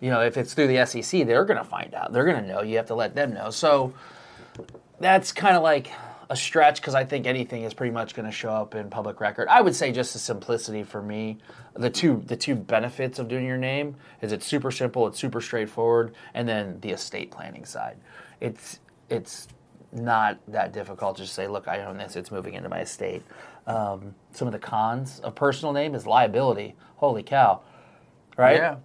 You 0.00 0.10
know, 0.10 0.20
if 0.20 0.36
it's 0.36 0.54
through 0.54 0.68
the 0.68 0.84
SEC, 0.86 1.26
they're 1.26 1.44
going 1.44 1.58
to 1.58 1.64
find 1.64 1.94
out. 1.94 2.12
They're 2.12 2.24
going 2.24 2.42
to 2.42 2.46
know. 2.46 2.62
You 2.62 2.76
have 2.76 2.86
to 2.86 2.94
let 2.94 3.14
them 3.14 3.34
know. 3.34 3.50
So 3.50 3.92
that's 5.00 5.32
kind 5.32 5.56
of 5.56 5.62
like 5.62 5.90
a 6.30 6.36
stretch 6.36 6.80
because 6.80 6.94
I 6.94 7.04
think 7.04 7.26
anything 7.26 7.62
is 7.62 7.72
pretty 7.72 7.92
much 7.92 8.14
going 8.14 8.26
to 8.26 8.32
show 8.32 8.50
up 8.50 8.74
in 8.74 8.90
public 8.90 9.20
record. 9.20 9.48
I 9.48 9.60
would 9.60 9.74
say 9.74 9.92
just 9.92 10.12
the 10.12 10.18
simplicity 10.18 10.82
for 10.82 11.02
me. 11.02 11.38
The 11.74 11.90
two 11.90 12.22
the 12.26 12.36
two 12.36 12.54
benefits 12.54 13.18
of 13.18 13.28
doing 13.28 13.46
your 13.46 13.56
name 13.56 13.96
is 14.20 14.32
it's 14.32 14.46
super 14.46 14.70
simple, 14.70 15.06
it's 15.06 15.18
super 15.18 15.40
straightforward, 15.40 16.14
and 16.34 16.48
then 16.48 16.80
the 16.80 16.90
estate 16.90 17.30
planning 17.30 17.64
side. 17.64 17.96
It's 18.40 18.80
it's 19.08 19.48
not 19.92 20.38
that 20.48 20.72
difficult 20.72 21.16
to 21.16 21.22
just 21.22 21.34
say, 21.34 21.46
look, 21.46 21.66
I 21.66 21.82
own 21.84 21.96
this, 21.96 22.14
it's 22.14 22.30
moving 22.30 22.54
into 22.54 22.68
my 22.68 22.80
estate. 22.80 23.22
Um, 23.66 24.14
some 24.32 24.46
of 24.46 24.52
the 24.52 24.58
cons 24.58 25.20
of 25.20 25.34
personal 25.34 25.72
name 25.72 25.94
is 25.94 26.06
liability. 26.06 26.74
Holy 26.96 27.22
cow. 27.22 27.60
Right? 28.36 28.56
Yeah. 28.56 28.76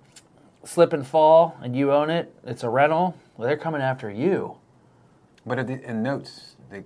Slip 0.65 0.93
and 0.93 1.05
fall 1.05 1.57
and 1.61 1.75
you 1.75 1.91
own 1.91 2.09
it, 2.09 2.33
it's 2.45 2.63
a 2.63 2.69
rental. 2.69 3.17
Well, 3.37 3.47
they're 3.47 3.57
coming 3.57 3.81
after 3.81 4.09
you. 4.09 4.57
But 5.45 5.59
in, 5.59 6.03
notes, 6.03 6.55
they, 6.69 6.83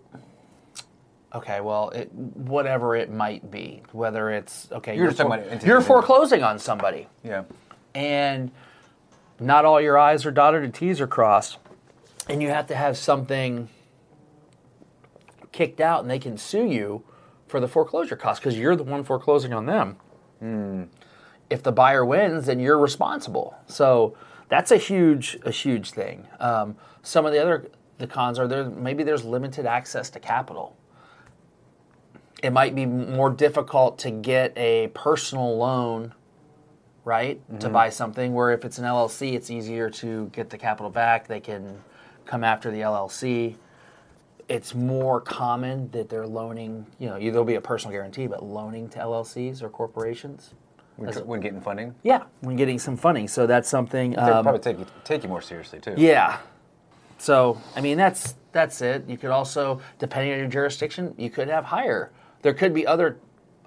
Okay, 1.36 1.60
well, 1.60 1.90
it, 1.90 2.12
whatever 2.14 2.96
it 2.96 3.12
might 3.12 3.52
be, 3.52 3.84
whether 3.92 4.32
it's 4.32 4.70
okay, 4.72 4.96
You're 4.96 5.12
fore- 5.12 5.36
about 5.36 5.64
you're 5.64 5.82
foreclosing 5.82 6.42
on 6.42 6.58
somebody, 6.58 7.08
yeah. 7.24 7.44
and 7.94 8.50
not 9.40 9.66
all 9.66 9.82
your 9.82 9.98
I's 9.98 10.26
are 10.26 10.32
dotted 10.32 10.64
and 10.64 10.74
T's 10.74 11.02
are 11.02 11.08
crossed, 11.08 11.58
and 12.30 12.42
you 12.42 12.48
have 12.50 12.66
to 12.68 12.76
have 12.76 12.98
something 12.98 13.68
kicked 15.52 15.82
out, 15.82 16.02
and 16.02 16.10
they 16.10 16.18
can 16.20 16.38
sue 16.38 16.66
you 16.66 17.04
for 17.48 17.60
the 17.60 17.68
foreclosure 17.68 18.16
costs 18.16 18.40
because 18.40 18.58
you're 18.58 18.76
the 18.76 18.84
one 18.84 19.04
foreclosing 19.04 19.54
on 19.54 19.66
them. 19.66 19.98
Hmm. 20.40 20.84
If 21.50 21.64
the 21.64 21.72
buyer 21.72 22.06
wins, 22.06 22.46
then 22.46 22.60
you're 22.60 22.78
responsible. 22.78 23.56
So 23.68 24.16
that's 24.50 24.72
a 24.72 24.78
huge, 24.78 25.38
a 25.46 25.52
huge 25.52 25.92
thing. 25.92 26.28
Um, 26.40 26.76
some 27.02 27.26
of 27.26 27.32
the 27.32 27.42
other 27.42 27.70
the 27.98 28.08
cons 28.08 28.38
are 28.38 28.48
there. 28.48 28.70
Maybe 28.70 29.04
there's 29.04 29.26
limited 29.26 29.66
access 29.66 30.10
to 30.12 30.20
capital 30.20 30.78
it 32.44 32.52
might 32.52 32.76
be 32.76 32.86
more 32.86 33.30
difficult 33.30 34.00
to 34.00 34.12
get 34.12 34.56
a 34.58 34.88
personal 34.94 35.58
loan, 35.58 36.14
right, 37.04 37.42
to 37.60 37.70
buy 37.70 37.90
something. 37.90 38.34
Where 38.34 38.52
if 38.52 38.64
it's 38.64 38.78
an 38.78 38.86
LLC, 38.86 39.34
it's 39.34 39.50
easier 39.50 39.90
to 39.92 40.28
get 40.28 40.50
the 40.50 40.58
capital 40.58 40.92
back. 40.92 41.28
They 41.28 41.40
can 41.40 41.82
come 42.26 42.44
after 42.44 42.70
the 42.70 42.82
LLC. 42.82 43.56
It's 44.50 44.76
more 44.76 45.20
common 45.20 45.90
that 45.92 46.10
they're 46.10 46.28
loaning, 46.28 46.86
you 47.00 47.10
know, 47.10 47.20
there'll 47.20 47.44
be 47.44 47.56
a 47.56 47.62
personal 47.62 47.92
guarantee, 47.92 48.28
but 48.28 48.44
loaning 48.44 48.88
to 48.90 49.00
LLCs 49.00 49.62
or 49.62 49.70
corporations. 49.70 50.54
When, 50.98 51.14
when 51.28 51.40
getting 51.40 51.62
funding, 51.62 51.94
Yeah, 52.04 52.24
when 52.42 52.56
getting 52.56 52.80
some 52.80 52.98
funding. 52.98 53.28
So 53.28 53.46
that's 53.46 53.70
something. 53.70 54.12
they'll 54.12 54.20
um, 54.20 54.44
probably 54.44 54.62
take 54.62 54.80
you, 54.80 54.86
take 55.04 55.24
you 55.24 55.30
more 55.30 55.42
seriously 55.42 55.80
too. 55.80 55.94
yeah. 55.98 56.40
So 57.20 57.60
I 57.76 57.82
mean 57.82 57.98
that's 57.98 58.36
that's 58.52 58.82
it. 58.82 59.08
You 59.08 59.18
could 59.18 59.30
also, 59.30 59.82
depending 60.00 60.34
on 60.34 60.40
your 60.40 60.48
jurisdiction, 60.48 61.14
you 61.18 61.30
could 61.30 61.48
have 61.48 61.66
higher. 61.66 62.12
There 62.42 62.54
could 62.54 62.74
be 62.74 62.86
other 62.86 63.18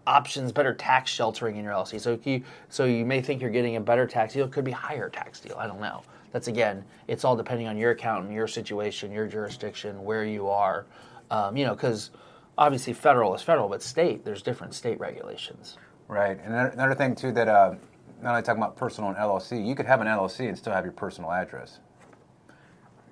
options, 0.07 0.51
better 0.53 0.75
tax 0.75 1.11
sheltering 1.11 1.57
in 1.57 1.65
your 1.65 1.73
LLC. 1.73 2.01
So 2.01 2.19
you 2.25 2.43
so 2.69 2.85
you 2.85 3.05
may 3.05 3.21
think 3.21 3.41
you're 3.41 3.51
getting 3.51 3.77
a 3.77 3.81
better 3.81 4.07
tax 4.07 4.35
deal. 4.35 4.47
It 4.47 4.53
could 4.53 4.65
be 4.65 4.73
higher 4.73 5.09
tax 5.09 5.41
deal. 5.41 5.57
I 5.59 5.67
don't 5.67 5.81
know. 5.81 6.03
That's 6.33 6.49
again, 6.49 6.85
it's 7.09 7.25
all 7.25 7.37
depending 7.37 7.67
on 7.67 7.77
your 7.77 7.91
account 7.91 8.27
and 8.27 8.35
your 8.35 8.47
situation, 8.47 9.13
your 9.13 9.27
jurisdiction, 9.27 10.03
where 10.05 10.25
you 10.25 10.49
are. 10.49 10.87
Um, 11.31 11.57
you 11.57 11.65
know, 11.65 11.75
because 11.75 12.11
obviously 12.59 12.93
federal 12.93 13.35
is 13.35 13.43
federal, 13.43 13.69
but 13.69 13.83
state 13.83 14.25
there's 14.25 14.43
different 14.43 14.75
state 14.75 14.99
regulations. 15.01 15.77
Right. 16.11 16.41
And 16.45 16.53
another, 16.53 16.97
thing 16.97 17.15
too 17.15 17.31
that 17.33 17.47
uh, 17.47 17.77
not 18.21 18.31
only 18.31 18.43
talking 18.43 18.61
about 18.61 18.77
personal 18.77 19.11
and 19.11 19.17
LLC, 19.17 19.65
you 19.65 19.77
could 19.77 19.87
have 19.87 20.01
an 20.01 20.09
LLC 20.09 20.49
and 20.49 20.59
still 20.59 20.73
have 20.73 20.85
your 20.85 20.93
personal 20.93 21.31
address. 21.31 21.79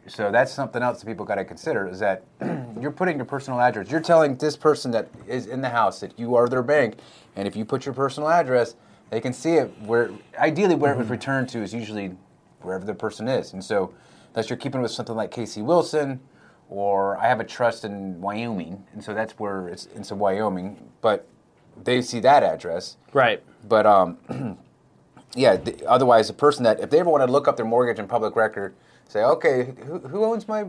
So 0.08 0.32
that's 0.32 0.50
something 0.50 0.82
else 0.82 0.98
that 0.98 1.06
people 1.06 1.24
got 1.24 1.36
to 1.36 1.44
consider 1.44 1.86
is 1.86 2.00
that 2.00 2.24
you're 2.80 2.90
putting 2.90 3.16
your 3.16 3.24
personal 3.24 3.60
address. 3.60 3.88
You're 3.88 4.00
telling 4.00 4.34
this 4.34 4.56
person 4.56 4.90
that 4.90 5.08
is 5.28 5.46
in 5.46 5.60
the 5.60 5.68
house 5.68 6.00
that 6.00 6.18
you 6.18 6.34
are 6.34 6.48
their 6.48 6.62
bank, 6.64 6.96
and 7.36 7.46
if 7.46 7.54
you 7.54 7.64
put 7.64 7.86
your 7.86 7.94
personal 7.94 8.30
address, 8.30 8.74
they 9.10 9.20
can 9.20 9.32
see 9.32 9.52
it. 9.52 9.72
Where 9.82 10.10
ideally 10.36 10.74
where 10.74 10.92
it 10.92 10.98
was 10.98 11.08
returned 11.08 11.48
to 11.50 11.62
is 11.62 11.72
usually 11.72 12.16
wherever 12.62 12.84
the 12.84 12.94
person 12.94 13.28
is. 13.28 13.52
And 13.52 13.62
so, 13.62 13.94
unless 14.34 14.50
you're 14.50 14.56
keeping 14.56 14.82
with 14.82 14.90
something 14.90 15.14
like 15.14 15.30
Casey 15.30 15.62
Wilson, 15.62 16.18
or 16.68 17.16
I 17.18 17.28
have 17.28 17.38
a 17.38 17.44
trust 17.44 17.84
in 17.84 18.20
Wyoming, 18.20 18.84
and 18.92 19.04
so 19.04 19.14
that's 19.14 19.38
where 19.38 19.68
it's 19.68 19.86
it's 19.94 20.10
in 20.10 20.18
Wyoming, 20.18 20.90
but 21.00 21.28
they 21.84 22.02
see 22.02 22.20
that 22.20 22.42
address. 22.42 22.96
Right. 23.12 23.42
But 23.68 23.86
um, 23.86 24.18
yeah. 25.34 25.56
The, 25.56 25.86
otherwise, 25.86 26.28
the 26.28 26.34
person 26.34 26.64
that 26.64 26.80
if 26.80 26.90
they 26.90 27.00
ever 27.00 27.10
want 27.10 27.26
to 27.26 27.30
look 27.32 27.48
up 27.48 27.56
their 27.56 27.66
mortgage 27.66 27.98
and 27.98 28.08
public 28.08 28.36
record, 28.36 28.74
say, 29.08 29.22
okay, 29.24 29.74
who, 29.86 29.98
who 30.00 30.24
owns 30.24 30.46
my? 30.48 30.66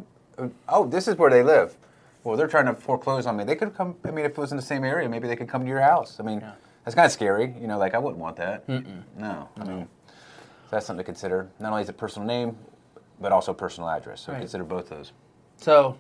Oh, 0.68 0.86
this 0.88 1.08
is 1.08 1.16
where 1.18 1.30
they 1.30 1.44
live. 1.44 1.76
Well, 2.24 2.36
they're 2.38 2.48
trying 2.48 2.66
to 2.66 2.74
foreclose 2.74 3.26
on 3.26 3.38
me. 3.38 3.44
They 3.44 3.56
could 3.56 3.76
come. 3.76 3.96
I 4.04 4.12
mean, 4.12 4.26
if 4.26 4.32
it 4.32 4.38
was 4.38 4.52
in 4.52 4.58
the 4.58 4.64
same 4.64 4.84
area, 4.84 5.08
maybe 5.08 5.28
they 5.28 5.36
could 5.36 5.48
come 5.50 5.62
to 5.64 5.68
your 5.68 5.82
house. 5.82 6.18
I 6.20 6.24
mean, 6.24 6.44
that's 6.84 6.96
kind 6.96 7.06
of 7.06 7.12
scary. 7.12 7.54
You 7.60 7.68
know, 7.68 7.78
like 7.78 7.94
I 7.94 7.98
wouldn't 7.98 8.20
want 8.20 8.36
that. 8.38 8.68
No, 9.18 9.50
I 9.58 9.64
mean, 9.64 9.88
that's 10.70 10.86
something 10.86 11.04
to 11.04 11.06
consider. 11.06 11.50
Not 11.60 11.72
only 11.72 11.84
is 11.84 11.90
it 11.90 11.98
personal 11.98 12.28
name, 12.28 12.58
but 13.22 13.32
also 13.32 13.54
personal 13.54 13.90
address. 13.90 14.22
So 14.22 14.32
Right. 14.34 14.40
consider 14.40 14.64
both 14.64 14.90
those. 14.90 15.12
So 15.58 15.98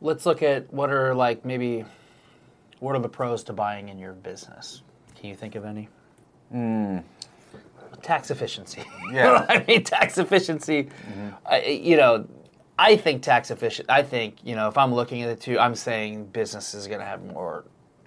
let's 0.00 0.26
look 0.26 0.42
at 0.42 0.72
what 0.72 0.90
are 0.90 1.14
like 1.14 1.44
maybe 1.44 1.84
what 2.80 2.94
are 2.96 3.00
the 3.00 3.08
pros 3.08 3.42
to 3.44 3.52
buying 3.52 3.88
in 3.88 3.98
your 3.98 4.12
business? 4.12 4.82
Can 5.18 5.30
you 5.30 5.36
think 5.36 5.54
of 5.54 5.64
any? 5.64 5.88
Tax 8.02 8.30
efficiency. 8.30 8.84
Yeah. 9.12 9.46
I 9.48 9.64
mean 9.66 9.84
tax 9.84 10.18
efficiency. 10.18 10.88
I, 11.44 11.62
you 11.62 11.96
know, 11.96 12.26
I 12.78 12.96
think 12.96 13.22
tax 13.22 13.50
efficient. 13.50 13.88
I 13.90 14.02
think 14.02 14.36
you 14.44 14.54
know 14.56 14.68
if 14.68 14.76
I'm 14.76 14.92
looking 14.94 15.22
at 15.22 15.28
the 15.28 15.36
two, 15.42 15.58
I'm 15.58 15.74
saying 15.74 16.26
business 16.26 16.74
is 16.74 16.86
going 16.88 16.98
to 17.00 17.06
have 17.06 17.24
more 17.24 17.64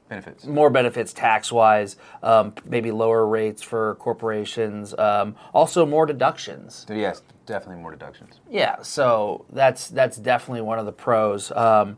Benefits. 0.09 0.45
more 0.45 0.69
benefits 0.71 1.13
tax 1.13 1.51
wise, 1.51 1.95
um, 2.23 2.53
maybe 2.65 2.91
lower 2.91 3.25
rates 3.27 3.61
for 3.61 3.93
corporations, 3.95 4.93
um, 4.97 5.35
also 5.53 5.85
more 5.85 6.05
deductions. 6.07 6.85
Yes, 6.89 7.21
definitely 7.45 7.81
more 7.81 7.91
deductions. 7.91 8.39
Yeah, 8.49 8.81
so 8.81 9.45
that's 9.51 9.87
that's 9.87 10.17
definitely 10.17 10.61
one 10.61 10.79
of 10.79 10.85
the 10.85 10.91
pros. 10.91 11.51
Um, 11.51 11.97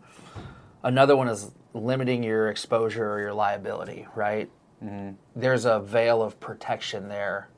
another 0.84 1.16
one 1.16 1.28
is 1.30 1.52
limiting 1.74 2.24
your 2.24 2.50
exposure 2.50 3.10
or 3.10 3.20
your 3.20 3.34
liability. 3.34 4.08
Right? 4.16 4.50
Mm-hmm. 4.84 5.12
There's 5.36 5.66
a 5.66 5.80
veil 5.80 6.22
of 6.22 6.40
protection 6.40 7.08
there, 7.08 7.50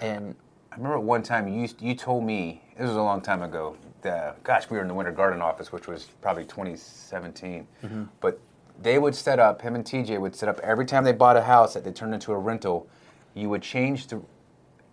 and 0.00 0.34
I 0.72 0.76
remember 0.76 1.00
one 1.00 1.22
time 1.22 1.48
you 1.48 1.68
you 1.80 1.94
told 1.94 2.24
me 2.24 2.62
this 2.76 2.88
was 2.88 2.96
a 2.96 3.02
long 3.02 3.20
time 3.20 3.42
ago. 3.42 3.76
That, 4.02 4.42
gosh, 4.42 4.68
we 4.68 4.76
were 4.76 4.82
in 4.82 4.88
the 4.88 4.94
Winter 4.94 5.12
Garden 5.12 5.40
office, 5.40 5.70
which 5.70 5.86
was 5.86 6.06
probably 6.20 6.44
2017. 6.44 7.68
Mm-hmm. 7.84 8.04
But 8.20 8.40
they 8.80 8.98
would 8.98 9.14
set 9.14 9.38
up 9.38 9.62
him 9.62 9.76
and 9.76 9.84
TJ 9.84 10.20
would 10.20 10.34
set 10.34 10.48
up 10.48 10.58
every 10.60 10.86
time 10.86 11.04
they 11.04 11.12
bought 11.12 11.36
a 11.36 11.42
house 11.42 11.74
that 11.74 11.84
they 11.84 11.92
turned 11.92 12.14
into 12.14 12.32
a 12.32 12.38
rental. 12.38 12.88
You 13.34 13.48
would 13.50 13.62
change 13.62 14.08
the 14.08 14.20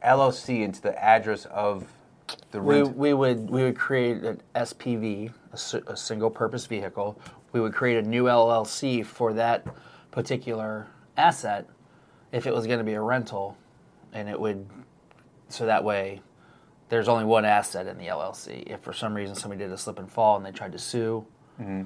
LLC 0.03 0.63
into 0.63 0.81
the 0.81 1.03
address 1.03 1.45
of 1.45 1.87
the 2.51 2.61
we, 2.61 2.81
rent. 2.81 2.95
we 2.95 3.13
would 3.13 3.49
we 3.49 3.63
would 3.63 3.77
create 3.77 4.17
an 4.23 4.41
SPV, 4.55 5.33
a 5.87 5.97
single 5.97 6.29
purpose 6.29 6.65
vehicle. 6.65 7.19
We 7.51 7.59
would 7.59 7.73
create 7.73 8.03
a 8.03 8.07
new 8.07 8.25
LLC 8.25 9.05
for 9.05 9.33
that 9.33 9.65
particular 10.11 10.87
asset 11.17 11.67
if 12.31 12.45
it 12.45 12.53
was 12.53 12.67
going 12.67 12.79
to 12.79 12.85
be 12.85 12.93
a 12.93 13.01
rental, 13.01 13.57
and 14.13 14.29
it 14.29 14.39
would 14.39 14.67
so 15.49 15.65
that 15.65 15.83
way 15.83 16.21
there's 16.89 17.07
only 17.07 17.25
one 17.25 17.45
asset 17.45 17.87
in 17.87 17.97
the 17.97 18.05
LLC. 18.05 18.63
If 18.67 18.81
for 18.81 18.93
some 18.93 19.13
reason 19.13 19.35
somebody 19.35 19.63
did 19.63 19.71
a 19.71 19.77
slip 19.77 19.99
and 19.99 20.09
fall 20.11 20.37
and 20.37 20.45
they 20.45 20.51
tried 20.51 20.71
to 20.71 20.79
sue, 20.79 21.25
mm-hmm. 21.59 21.83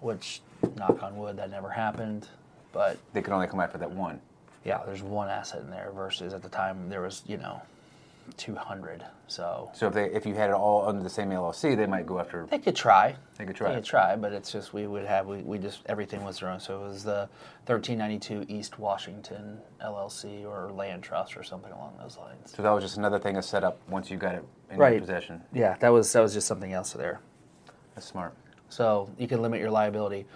which 0.00 0.40
knock 0.76 1.02
on 1.02 1.16
wood 1.16 1.36
that 1.36 1.50
never 1.50 1.70
happened, 1.70 2.28
but 2.72 2.98
they 3.12 3.22
could 3.22 3.32
only 3.32 3.46
come 3.46 3.60
after 3.60 3.78
that 3.78 3.90
one. 3.90 4.20
yeah, 4.64 4.82
there's 4.84 5.02
one 5.02 5.28
asset 5.28 5.62
in 5.62 5.70
there 5.70 5.90
versus 5.94 6.34
at 6.34 6.42
the 6.42 6.48
time 6.48 6.88
there 6.88 7.00
was 7.00 7.22
you 7.26 7.36
know 7.36 7.60
200. 8.36 9.04
So 9.26 9.70
So 9.74 9.86
if 9.86 9.94
they 9.94 10.06
if 10.06 10.26
you 10.26 10.34
had 10.34 10.50
it 10.50 10.54
all 10.54 10.88
under 10.88 11.02
the 11.02 11.10
same 11.10 11.30
LLC, 11.30 11.76
they 11.76 11.86
might 11.86 12.04
go 12.06 12.18
after. 12.18 12.46
They 12.50 12.58
could 12.58 12.74
try. 12.76 13.16
They 13.38 13.44
could 13.46 13.54
try. 13.56 13.68
They 13.70 13.74
could 13.76 13.84
try, 13.84 14.16
but 14.16 14.32
it's 14.32 14.50
just 14.50 14.72
we 14.74 14.86
would 14.86 15.04
have 15.06 15.26
we, 15.26 15.38
we 15.38 15.58
just 15.58 15.80
everything 15.86 16.24
was 16.24 16.40
their 16.40 16.50
own. 16.50 16.58
So 16.60 16.80
it 16.82 16.88
was 16.88 17.04
the 17.04 17.28
1392 17.66 18.46
East 18.52 18.78
Washington 18.78 19.58
LLC 19.84 20.44
or 20.44 20.72
Land 20.72 21.02
Trust 21.02 21.36
or 21.36 21.42
something 21.42 21.70
along 21.72 21.94
those 22.00 22.16
lines. 22.18 22.52
So 22.54 22.62
that 22.62 22.70
was 22.70 22.82
just 22.82 22.96
another 22.96 23.18
thing 23.18 23.34
to 23.36 23.42
set 23.42 23.62
up 23.64 23.78
once 23.88 24.10
you 24.10 24.16
got 24.16 24.34
it 24.34 24.44
in 24.70 24.78
Right. 24.78 24.92
your 24.94 25.00
possession. 25.00 25.42
Yeah, 25.52 25.76
that 25.80 25.90
was 25.90 26.12
that 26.12 26.20
was 26.20 26.34
just 26.34 26.46
something 26.46 26.72
else 26.72 26.92
there. 26.92 27.20
That's 27.94 28.06
smart. 28.06 28.34
So 28.68 29.10
you 29.18 29.28
can 29.28 29.42
limit 29.42 29.60
your 29.60 29.70
liability. 29.70 30.26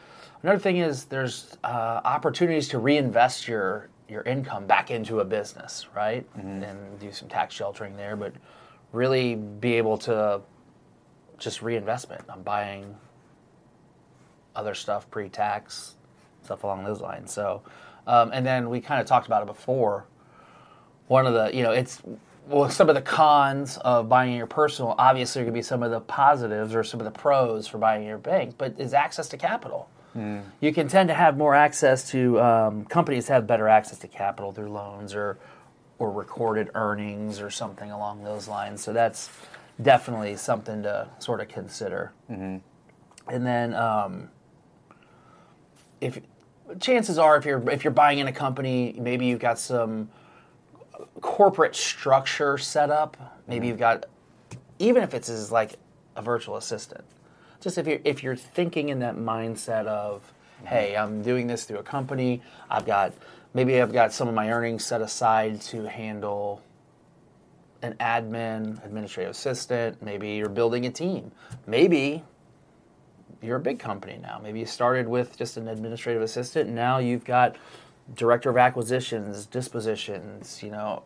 Another 0.43 0.59
thing 0.59 0.77
is 0.77 1.05
there's 1.07 1.57
uh, 1.65 2.01
opportunities 2.05 2.69
to 2.69 2.79
reinvest 2.79 3.49
your 3.49 3.89
your 4.09 4.23
income 4.23 4.67
back 4.67 4.91
into 4.91 5.21
a 5.21 5.25
business, 5.25 5.87
right? 5.95 6.27
And 6.35 6.99
do 6.99 7.11
some 7.13 7.29
tax 7.29 7.55
sheltering 7.55 7.97
there, 7.97 8.17
but 8.17 8.33
really 8.93 9.35
be 9.35 9.75
able 9.75 9.99
to 9.99 10.41
just 11.39 11.63
reinvestment. 11.63 12.23
I'm 12.29 12.43
buying 12.43 12.97
other 14.55 14.75
stuff 14.75 15.11
pre-tax, 15.11 15.97
stuff 16.43 16.65
along 16.65 16.85
those 16.85 17.01
lines. 17.01 17.33
So, 17.33 17.63
um, 18.07 18.31
and 18.33 18.47
then 18.47 18.71
we 18.71 18.81
kind 18.81 19.01
of 19.01 19.07
talked 19.07 19.27
about 19.27 19.43
it 19.43 19.47
before. 19.47 20.07
One 21.09 21.27
of 21.27 21.35
the, 21.35 21.55
you 21.55 21.63
know, 21.63 21.73
it's 21.73 22.01
well, 22.47 22.69
some 22.69 22.89
of 22.89 22.95
the 22.95 23.03
cons 23.03 23.79
of 23.79 24.09
buying 24.09 24.37
your 24.37 24.47
personal. 24.47 24.95
Obviously, 24.99 25.41
are 25.41 25.45
going 25.45 25.55
to 25.55 25.59
be 25.59 25.63
some 25.63 25.83
of 25.83 25.91
the 25.91 26.01
positives 26.01 26.75
or 26.75 26.85
some 26.85 27.01
of 27.01 27.05
the 27.05 27.11
pros 27.11 27.67
for 27.67 27.79
buying 27.79 28.07
your 28.07 28.19
bank, 28.19 28.55
but 28.59 28.79
is 28.79 28.93
access 28.95 29.29
to 29.29 29.37
capital. 29.37 29.89
You 30.61 30.73
can 30.73 30.89
tend 30.89 31.09
to 31.09 31.15
have 31.15 31.37
more 31.37 31.55
access 31.55 32.09
to 32.11 32.41
um, 32.41 32.85
companies 32.85 33.29
have 33.29 33.47
better 33.47 33.69
access 33.69 33.99
to 33.99 34.09
capital 34.09 34.53
through 34.53 34.71
loans 34.71 35.15
or 35.15 35.39
or 35.99 36.11
recorded 36.11 36.71
earnings 36.75 37.41
or 37.41 37.51
something 37.51 37.91
along 37.91 38.25
those 38.25 38.49
lines. 38.49 38.83
So 38.83 38.93
that's 38.93 39.31
definitely 39.81 40.37
something 40.37 40.83
to 40.85 41.09
sort 41.19 41.41
of 41.41 41.49
consider. 41.49 42.13
And 43.29 43.47
then 43.47 43.75
um, 43.75 44.29
if 46.01 46.21
chances 46.81 47.19
are 47.19 47.37
if 47.37 47.45
you're 47.45 47.69
if 47.71 47.85
you're 47.85 47.93
buying 47.93 48.19
in 48.19 48.29
a 48.29 48.33
company, 48.33 48.95
maybe 48.99 49.27
you've 49.27 49.41
got 49.41 49.59
some 49.59 50.11
corporate 51.21 51.75
structure 51.75 52.59
set 52.59 52.91
up. 52.91 53.17
Maybe 53.49 53.67
you've 53.69 53.79
got 53.79 54.07
even 54.79 55.03
if 55.03 55.15
it's 55.15 55.29
as 55.29 55.51
like 55.51 55.75
a 56.17 56.23
virtual 56.23 56.57
assistant. 56.57 57.05
Just 57.65 57.79
if 57.79 57.87
you're 57.87 58.01
if 58.05 58.23
you're 58.23 58.37
thinking 58.37 58.91
in 58.91 58.99
that 58.99 59.17
mindset 59.17 59.87
of, 59.87 60.21
mm-hmm. 60.59 60.67
hey, 60.67 60.97
I'm 60.97 61.23
doing 61.23 61.47
this 61.47 61.65
through 61.65 61.79
a 61.79 61.83
company. 61.83 62.43
I've 62.69 62.85
got 62.85 63.15
maybe 63.55 63.81
I've 63.81 63.93
got 63.93 64.13
some 64.13 64.29
of 64.29 64.35
my 64.35 64.53
earnings 64.53 64.85
set 64.85 65.01
aside 65.01 65.63
to 65.63 65.89
handle 65.89 66.61
an 67.81 67.95
admin, 68.01 68.85
administrative 68.85 69.31
assistant. 69.31 70.03
Maybe 70.03 70.33
you're 70.33 70.51
building 70.51 70.85
a 70.85 70.91
team. 70.91 71.33
Maybe 71.67 72.23
you're 73.41 73.57
a 73.57 73.61
big 73.61 73.79
company 73.79 74.19
now. 74.21 74.39
Maybe 74.43 74.61
you 74.61 74.67
started 74.67 75.09
with 75.09 75.39
just 75.39 75.57
an 75.57 75.67
administrative 75.67 76.21
assistant, 76.21 76.67
and 76.67 76.77
now 76.77 76.99
you've 76.99 77.25
got 77.25 77.57
director 78.15 78.51
of 78.51 78.59
acquisitions, 78.59 79.47
dispositions, 79.47 80.63
you 80.63 80.71
know, 80.71 81.03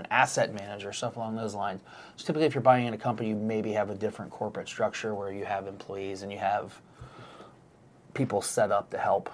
an 0.00 0.06
asset 0.10 0.54
manager, 0.54 0.92
stuff 0.92 1.16
along 1.16 1.36
those 1.36 1.54
lines. 1.54 1.80
So 2.16 2.26
typically, 2.26 2.46
if 2.46 2.54
you're 2.54 2.62
buying 2.62 2.86
in 2.86 2.94
a 2.94 2.98
company, 2.98 3.30
you 3.30 3.36
maybe 3.36 3.72
have 3.72 3.90
a 3.90 3.94
different 3.94 4.30
corporate 4.30 4.68
structure 4.68 5.14
where 5.14 5.32
you 5.32 5.44
have 5.44 5.66
employees 5.66 6.22
and 6.22 6.32
you 6.32 6.38
have 6.38 6.80
people 8.14 8.40
set 8.40 8.70
up 8.70 8.90
to 8.90 8.98
help. 8.98 9.30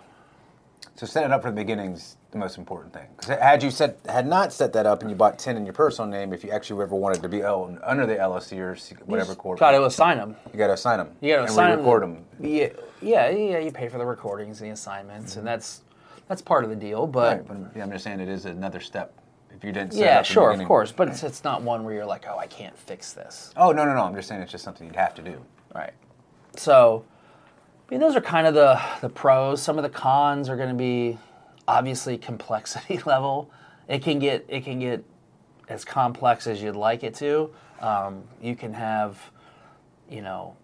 So 0.97 1.07
set 1.07 1.25
it 1.25 1.31
up 1.31 1.43
from 1.43 1.55
the 1.55 1.61
beginning 1.61 1.93
is 1.93 2.17
the 2.31 2.39
most 2.39 2.59
important 2.59 2.93
thing. 2.93 3.07
Because 3.17 3.39
had 3.39 3.63
you 3.63 3.71
set 3.71 3.99
had 4.09 4.27
not 4.27 4.53
set 4.53 4.73
that 4.75 4.87
up 4.87 5.03
and 5.03 5.11
you 5.11 5.17
bought 5.17 5.39
ten 5.39 5.57
in 5.57 5.65
your 5.65 5.73
personal 5.73 6.11
name, 6.11 6.33
if 6.33 6.45
you 6.45 6.51
actually 6.51 6.83
ever 6.83 6.95
wanted 6.95 7.23
to 7.23 7.29
be 7.29 7.43
owned 7.43 7.79
under 7.83 8.07
the 8.07 8.17
LLC 8.17 8.59
or 8.59 8.77
whatever 9.05 9.35
corporate, 9.35 9.61
Got 9.61 9.73
to 9.73 9.85
assign 9.85 10.19
them. 10.19 10.37
you 10.53 10.59
got 10.59 10.69
to 10.69 10.75
assign 10.75 10.99
them. 10.99 11.11
You 11.21 11.31
got 11.31 11.37
to 11.37 11.43
and 11.43 11.51
assign 11.51 11.79
record 11.79 12.03
them. 12.03 12.25
Yeah, 12.41 12.69
yeah, 13.03 13.31
yeah. 13.31 13.59
You 13.59 13.71
pay 13.71 13.89
for 13.89 13.99
the 13.99 14.07
recordings 14.07 14.59
the 14.59 14.71
assignments, 14.71 15.37
and 15.37 15.41
mm-hmm. 15.41 15.47
that's 15.47 15.83
that's 16.29 16.43
part 16.43 16.65
of 16.65 16.71
the 16.71 16.77
deal. 16.77 17.07
But 17.07 17.49
Right, 17.49 17.49
but 17.49 17.77
yeah, 17.77 17.83
I'm 17.83 17.91
just 17.91 18.05
saying 18.05 18.21
it 18.21 18.29
is 18.29 18.45
another 18.45 18.81
step. 18.81 19.20
If 19.55 19.65
you 19.65 19.73
didn't 19.73 19.93
set 19.93 20.01
yeah, 20.01 20.19
up 20.21 20.27
from 20.27 20.35
the 20.35 20.35
sure, 20.35 20.51
of 20.53 20.65
course. 20.67 20.93
But 20.93 21.09
it's 21.09 21.23
it's 21.23 21.45
not 21.45 21.63
one 21.63 21.85
where 21.85 21.95
you're 21.95 22.07
like, 22.07 22.25
oh, 22.29 22.39
I 22.39 22.47
can't 22.47 22.77
fix 22.79 23.13
this. 23.13 23.53
Oh 23.57 23.73
no 23.73 23.85
no 23.85 23.95
no! 23.95 24.03
I'm 24.05 24.15
just 24.15 24.29
saying 24.29 24.41
it's 24.41 24.53
just 24.53 24.65
something 24.65 24.87
you'd 24.87 24.97
have 24.97 25.15
to 25.15 25.23
do. 25.23 25.41
Right. 25.75 25.93
So, 26.57 27.05
I 27.89 27.95
mean, 27.95 28.01
those 28.01 28.17
are 28.17 28.21
kind 28.21 28.47
of 28.47 28.55
the 28.55 28.81
the 29.01 29.09
pros. 29.09 29.63
Some 29.63 29.77
of 29.77 29.83
the 29.83 29.91
cons 29.91 30.49
are 30.49 30.57
going 30.57 30.69
to 30.69 30.75
be 30.75 31.19
obviously 31.67 32.19
complexity 32.19 32.99
level. 33.07 33.51
It 33.89 34.03
can 34.03 34.19
get 34.19 34.45
it 34.49 34.65
can 34.65 34.81
get 34.81 35.05
as 35.69 35.85
complex 35.85 36.47
as 36.47 36.63
you'd 36.63 36.77
like 36.77 37.05
it 37.05 37.15
to. 37.15 37.51
Um, 37.81 38.25
you 38.43 38.57
can 38.57 38.75
have, 38.75 39.19
you 40.11 40.21
know, 40.21 40.57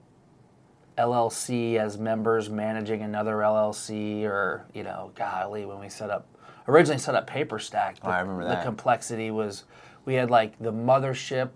LLC 0.99 1.76
as 1.76 1.97
members 1.97 2.50
managing 2.50 3.02
another 3.02 3.37
LLC, 3.37 4.25
or 4.25 4.66
you 4.75 4.83
know, 4.83 5.12
golly, 5.14 5.64
when 5.64 5.78
we 5.78 5.88
set 5.88 6.11
up 6.11 6.26
originally 6.69 6.99
set 6.99 7.15
up 7.15 7.29
Paperstac, 7.29 8.01
the, 8.01 8.09
I 8.09 8.21
remember 8.21 8.49
the 8.49 8.63
complexity 8.63 9.31
was 9.31 9.65
we 10.05 10.15
had 10.15 10.31
like 10.31 10.59
the 10.59 10.73
mothership, 10.73 11.51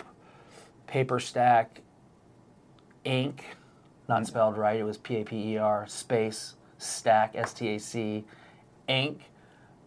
PaperStack, 0.88 1.66
Inc. 3.04 3.40
Not 4.08 4.26
spelled 4.26 4.56
right. 4.58 4.78
It 4.78 4.84
was 4.84 4.98
P 4.98 5.16
A 5.20 5.24
P 5.24 5.52
E 5.54 5.58
R 5.58 5.86
space 5.86 6.54
stack 6.78 7.32
S 7.34 7.52
T 7.52 7.68
A 7.74 7.78
C, 7.78 8.24
Inc. 8.88 9.20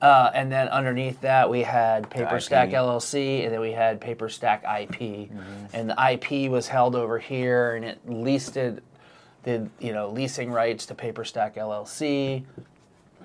Uh, 0.02 0.30
and 0.34 0.52
then 0.52 0.68
underneath 0.68 1.22
that, 1.22 1.50
we 1.50 1.62
had 1.62 2.10
Paperstac 2.10 2.72
LLC, 2.74 3.46
and 3.46 3.54
then 3.54 3.62
we 3.62 3.72
had 3.72 4.02
Paperstac 4.02 4.62
IP. 4.82 5.30
And 5.74 5.90
the 5.90 6.12
IP 6.12 6.52
was 6.52 6.68
held 6.68 6.94
over 6.96 7.20
here, 7.20 7.76
and 7.76 7.86
it 7.86 8.00
leased 8.06 8.58
it, 8.58 8.84
did 9.44 9.70
you 9.80 9.94
know 9.94 10.10
leasing 10.10 10.52
rights 10.52 10.86
to 10.88 10.96
Paperstac 10.96 11.56
LLC. 11.56 12.44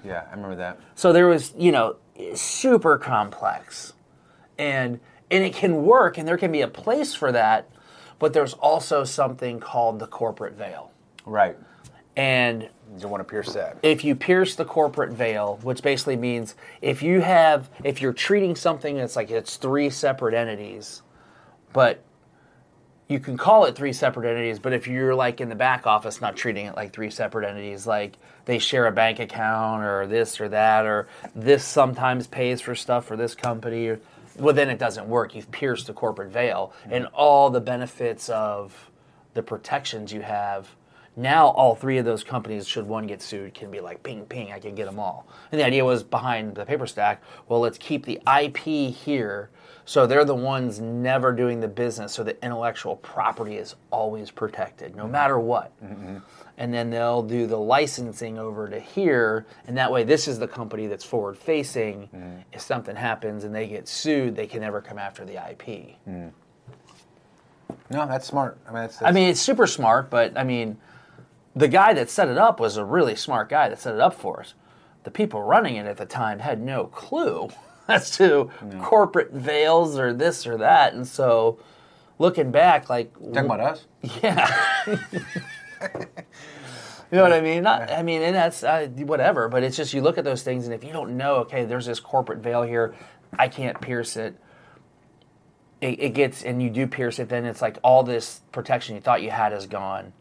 Yeah, 0.05 0.25
I 0.29 0.35
remember 0.35 0.57
that. 0.57 0.79
So 0.95 1.13
there 1.13 1.27
was, 1.27 1.53
you 1.57 1.73
know, 1.73 1.97
super 2.35 2.99
complex. 2.99 3.93
And 4.59 5.01
and 5.31 5.45
it 5.45 5.55
can 5.55 5.85
work 5.85 6.19
and 6.19 6.27
there 6.27 6.39
can 6.39 6.51
be 6.51 6.63
a 6.63 6.69
place 6.69 7.15
for 7.15 7.31
that, 7.33 7.71
but 8.19 8.33
there's 8.33 8.55
also 8.55 9.05
something 9.05 9.61
called 9.61 9.99
the 9.99 10.07
corporate 10.07 10.55
veil. 10.55 10.91
Right. 11.27 11.57
And 12.17 12.63
You 12.63 13.01
don't 13.01 13.11
want 13.11 13.21
to 13.21 13.31
pierce 13.31 13.53
that. 13.55 13.77
if 13.83 14.03
you 14.05 14.17
pierce 14.17 14.57
the 14.57 14.65
corporate 14.65 15.11
veil, 15.13 15.59
which 15.63 15.83
basically 15.83 16.17
means 16.17 16.57
if 16.81 17.03
you 17.03 17.21
have 17.21 17.71
if 17.85 18.01
you're 18.03 18.13
treating 18.15 18.57
something 18.57 18.97
that's 18.97 19.15
like 19.15 19.31
it's 19.31 19.57
three 19.57 19.91
separate 19.91 20.35
entities, 20.35 21.03
but 21.73 22.03
you 23.09 23.19
can 23.19 23.39
call 23.39 23.65
it 23.65 23.75
three 23.75 23.93
separate 23.93 24.29
entities, 24.29 24.59
but 24.59 24.75
if 24.75 24.87
you're 24.87 25.15
like 25.15 25.41
in 25.41 25.49
the 25.49 25.55
back 25.55 25.87
office 25.87 26.21
not 26.21 26.37
treating 26.37 26.67
it 26.67 26.77
like 26.77 26.93
three 26.93 27.11
separate 27.11 27.49
entities, 27.49 27.87
like 27.87 28.19
they 28.45 28.59
share 28.59 28.87
a 28.87 28.93
bank 28.93 29.19
account 29.19 29.83
or 29.83 30.07
this 30.07 30.39
or 30.41 30.49
that, 30.51 30.85
or 30.85 31.09
this 31.35 31.65
sometimes 31.65 32.27
pays 32.27 32.61
for 32.61 32.75
stuff 32.75 33.07
for 33.07 33.17
this 33.17 33.35
company, 33.35 33.89
or, 33.89 34.01
well, 34.37 34.55
then 34.55 34.69
it 34.69 34.79
doesn't 34.79 35.09
work. 35.09 35.35
You've 35.35 35.51
pierced 35.51 35.87
the 35.87 35.95
corporate 35.95 36.31
veil, 36.31 36.73
mm-hmm. 36.83 36.93
and 36.93 37.07
all 37.07 37.49
the 37.49 37.63
benefits 37.63 38.29
of 38.29 38.91
the 39.33 39.43
protections 39.43 40.13
you 40.13 40.21
have. 40.21 40.69
Now, 41.17 41.49
all 41.49 41.75
three 41.75 41.99
of 41.99 42.05
those 42.05 42.23
companies, 42.23 42.69
should 42.69 42.87
one 42.87 43.07
get 43.07 43.23
sued, 43.23 43.55
can 43.55 43.71
be 43.71 43.81
like 43.81 44.03
ping, 44.03 44.27
ping, 44.27 44.53
I 44.53 44.61
can 44.61 44.75
get 44.75 44.85
them 44.85 45.01
all. 45.01 45.27
And 45.51 45.61
the 45.61 45.67
idea 45.67 45.85
was 45.85 46.05
behind 46.05 46.55
the 46.55 46.65
Paperstac, 46.65 47.19
well, 47.49 47.59
let's 47.59 47.79
keep 47.79 48.05
the 48.05 48.21
IP 48.41 48.95
here 48.95 49.49
so 49.89 50.07
they're 50.07 50.27
the 50.27 50.35
ones 50.35 50.81
never 50.81 51.33
doing 51.33 51.61
the 51.61 51.67
business, 51.67 52.13
so 52.13 52.23
the 52.23 52.37
intellectual 52.45 52.97
property 52.97 53.57
is 53.57 53.75
always 53.91 54.31
protected, 54.31 54.95
no 54.95 55.09
matter 55.09 55.39
what. 55.39 55.73
Mm-hmm. 55.83 56.19
And 56.59 56.75
then 56.75 56.91
they'll 56.91 57.23
do 57.23 57.47
the 57.47 57.57
licensing 57.57 58.39
over 58.39 58.69
to 58.69 58.79
here, 58.79 59.47
and 59.67 59.79
that 59.79 59.91
way, 59.91 60.05
this 60.05 60.29
is 60.29 60.39
the 60.39 60.47
company 60.47 60.89
that's 60.89 61.05
forward 61.05 61.39
facing. 61.39 62.11
Mm-hmm. 62.15 62.41
If 62.53 62.61
something 62.61 62.97
happens 62.97 63.45
and 63.45 63.55
they 63.55 63.67
get 63.67 63.89
sued, 63.89 64.37
they 64.37 64.47
can 64.47 64.61
never 64.61 64.83
come 64.83 64.99
after 64.99 65.25
the 65.25 65.37
IP. 65.37 65.97
Mm-hmm. 66.07 66.29
No, 67.89 68.07
that's 68.07 68.27
smart. 68.27 68.59
I 68.69 68.73
mean, 68.73 68.83
that's, 68.83 69.01
I 69.01 69.11
mean, 69.11 69.31
it's 69.31 69.41
super 69.41 69.67
smart, 69.67 70.11
but 70.11 70.37
I 70.37 70.45
mean, 70.45 70.77
the 71.57 71.67
guy 71.67 71.95
that 71.95 72.11
set 72.11 72.29
it 72.29 72.37
up 72.37 72.61
was 72.61 72.77
a 72.77 72.85
really 72.85 73.17
smart 73.17 73.49
guy 73.49 73.71
that 73.71 73.81
set 73.81 73.95
it 73.95 74.01
up 74.03 74.13
for 74.13 74.41
us. 74.41 74.53
The 75.05 75.11
people 75.11 75.41
running 75.41 75.77
it 75.77 75.87
at 75.87 75.97
the 75.97 76.05
time 76.05 76.41
had 76.41 76.61
no 76.61 76.89
clue 76.89 77.49
as 77.89 78.17
to 78.19 78.51
corporate 78.81 79.33
veils 79.33 79.99
or 79.99 80.13
this 80.13 80.47
or 80.47 80.57
that, 80.59 80.95
and 80.95 81.07
so 81.07 81.59
looking 82.19 82.51
back, 82.51 82.89
like 82.91 83.13
talking 83.15 83.39
about 83.39 83.61
us. 83.61 83.87
yeah. 84.23 84.99
You 87.11 87.17
know 87.17 87.23
what 87.23 87.33
I 87.33 87.41
mean? 87.41 87.63
Not, 87.63 87.91
I 87.91 88.03
mean, 88.03 88.21
and 88.21 88.35
that's 88.35 88.63
uh, 88.63 88.87
whatever. 88.97 89.49
But 89.49 89.63
it's 89.63 89.77
just 89.77 89.95
you 89.95 90.03
look 90.03 90.19
at 90.19 90.25
those 90.25 90.43
things, 90.43 90.67
and 90.67 90.75
if 90.75 90.85
you 90.85 90.93
don't 90.93 91.17
know, 91.17 91.37
okay, 91.37 91.65
there's 91.65 91.87
this 91.87 92.01
corporate 92.01 92.41
veil 92.41 92.63
here, 92.63 92.95
I 93.39 93.49
can't 93.49 93.81
pierce 93.81 94.17
it. 94.17 94.37
It, 95.81 96.01
it 96.01 96.11
gets, 96.11 96.43
and 96.43 96.63
you 96.63 96.69
do 96.69 96.87
pierce 96.87 97.19
it, 97.19 97.29
then 97.29 97.47
it's 97.47 97.63
like 97.63 97.79
all 97.83 98.03
this 98.03 98.41
protection 98.53 98.95
you 98.95 99.01
thought 99.01 99.23
you 99.23 99.31
had 99.31 99.53
is 99.53 99.67
gone. 99.67 100.13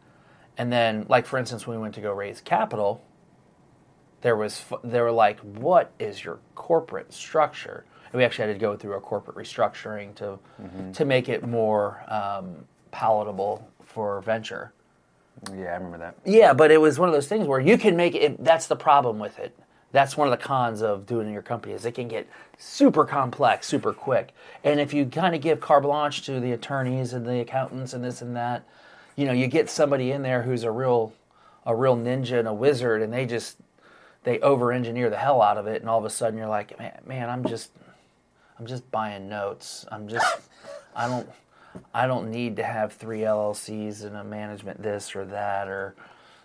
And 0.58 0.72
then, 0.72 1.06
like 1.10 1.26
for 1.26 1.38
instance, 1.38 1.68
when 1.68 1.78
we 1.78 1.82
went 1.82 1.96
to 1.96 2.02
go 2.02 2.14
raise 2.14 2.40
capital, 2.42 3.04
there 4.22 4.36
was 4.36 4.66
they 4.84 5.02
were 5.02 5.12
like, 5.12 5.40
"What 5.40 5.92
is 6.00 6.24
your 6.24 6.40
corporate 6.56 7.14
structure?" 7.14 7.86
And 8.12 8.14
we 8.20 8.24
actually 8.24 8.48
had 8.48 8.54
to 8.54 8.60
go 8.60 8.76
through 8.76 8.96
a 8.96 9.02
corporate 9.02 9.38
restructuring 9.38 10.16
to 10.16 10.40
to 10.94 11.06
make 11.06 11.30
it 11.30 11.46
more 11.48 12.04
um, 12.08 12.66
palatable 12.92 13.68
for 13.84 14.22
venture. 14.22 14.74
Yeah, 15.56 15.68
I 15.68 15.76
remember 15.76 16.00
that. 16.00 16.16
Yeah, 16.26 16.54
but 16.54 16.72
it 16.72 16.82
was 16.82 16.98
one 16.98 17.10
of 17.10 17.14
those 17.14 17.28
things 17.28 17.48
where 17.48 17.60
you 17.60 17.78
can 17.78 17.96
make 17.96 18.16
it. 18.16 18.44
That's 18.44 18.68
the 18.68 18.76
problem 18.76 19.20
with 19.20 19.38
it. 19.40 19.58
That's 19.92 20.18
one 20.18 20.28
of 20.28 20.38
the 20.38 20.44
cons 20.44 20.82
of 20.82 21.06
doing 21.06 21.28
in 21.28 21.34
your 21.34 21.42
company 21.42 21.74
is 21.74 21.86
it 21.86 21.94
can 21.94 22.08
get 22.08 22.28
super 22.58 23.06
complex, 23.06 23.68
super 23.68 23.94
quick. 23.94 24.34
And 24.64 24.80
if 24.80 24.94
you 24.94 25.06
kind 25.06 25.34
of 25.34 25.42
give 25.42 25.60
carte 25.62 25.84
blanche 25.84 26.24
to 26.24 26.40
the 26.40 26.52
attorneys 26.52 27.14
and 27.14 27.26
the 27.26 27.40
accountants 27.40 27.94
and 27.94 28.04
this 28.04 28.22
and 28.22 28.36
that, 28.36 28.64
you 29.16 29.26
know, 29.26 29.32
you 29.32 29.48
get 29.48 29.70
somebody 29.70 30.12
in 30.12 30.24
there 30.24 30.44
who's 30.44 30.64
a 30.64 30.72
real, 30.72 31.14
a 31.66 31.74
real 31.76 31.96
ninja 31.96 32.38
and 32.38 32.48
a 32.48 32.54
wizard, 32.54 33.02
and 33.02 33.14
they 33.14 33.26
just 33.26 33.58
they 34.24 34.40
over 34.40 34.72
engineer 34.72 35.10
the 35.10 35.18
hell 35.18 35.42
out 35.42 35.58
of 35.58 35.68
it, 35.68 35.82
and 35.82 35.90
all 35.90 36.00
of 36.00 36.06
a 36.06 36.10
sudden 36.10 36.38
you're 36.38 36.48
like, 36.48 36.78
man, 36.78 37.00
man, 37.06 37.30
I'm 37.30 37.46
just, 37.46 37.72
I'm 38.60 38.66
just 38.66 38.90
buying 38.92 39.30
notes. 39.30 39.86
I'm 39.92 40.08
just, 40.08 40.42
I 40.96 41.08
don't, 41.08 41.30
I 41.94 42.08
don't 42.08 42.32
need 42.32 42.56
to 42.58 42.64
have 42.64 42.94
three 42.94 43.20
LLCs 43.20 44.04
and 44.04 44.16
a 44.16 44.24
management 44.24 44.82
this 44.82 45.16
or 45.16 45.26
that 45.26 45.68
or, 45.68 45.96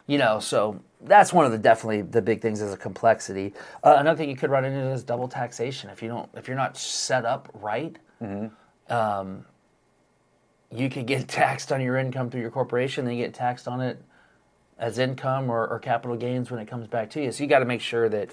you 0.07 0.19
know. 0.19 0.39
So 0.39 0.81
that's 1.01 1.33
one 1.33 1.47
of 1.47 1.53
the 1.53 1.59
definitely 1.59 2.03
the 2.03 2.23
big 2.23 2.41
things 2.41 2.61
is 2.61 2.73
a 2.73 2.77
complexity. 2.77 3.55
Uh, 3.83 3.97
another 3.99 4.19
thing 4.19 4.29
you 4.29 4.37
could 4.37 4.51
run 4.51 4.65
into 4.65 4.79
is 4.91 5.03
double 5.03 5.29
taxation 5.29 5.91
if 5.91 6.03
you 6.03 6.09
don't 6.09 6.29
if 6.35 6.49
you're 6.49 6.57
not 6.57 6.77
set 6.77 7.25
up 7.25 7.49
right. 7.55 7.97
Um, 8.89 9.45
you 10.71 10.89
could 10.89 11.07
get 11.07 11.29
taxed 11.29 11.73
on 11.73 11.81
your 11.81 11.97
income 11.97 12.31
through 12.31 12.43
your 12.43 12.51
corporation, 12.51 13.05
then 13.05 13.17
you 13.17 13.25
get 13.25 13.35
taxed 13.35 13.67
on 13.67 13.81
it 13.81 14.03
as 14.83 14.99
income 14.99 15.49
or, 15.49 15.67
or 15.69 15.79
capital 15.79 16.17
gains 16.17 16.51
when 16.51 16.61
it 16.61 16.67
comes 16.67 16.89
back 16.89 17.09
to 17.09 17.23
you. 17.23 17.31
So 17.31 17.45
you 17.45 17.49
got 17.49 17.61
to 17.61 17.65
make 17.65 17.81
sure 17.81 18.09
that 18.09 18.31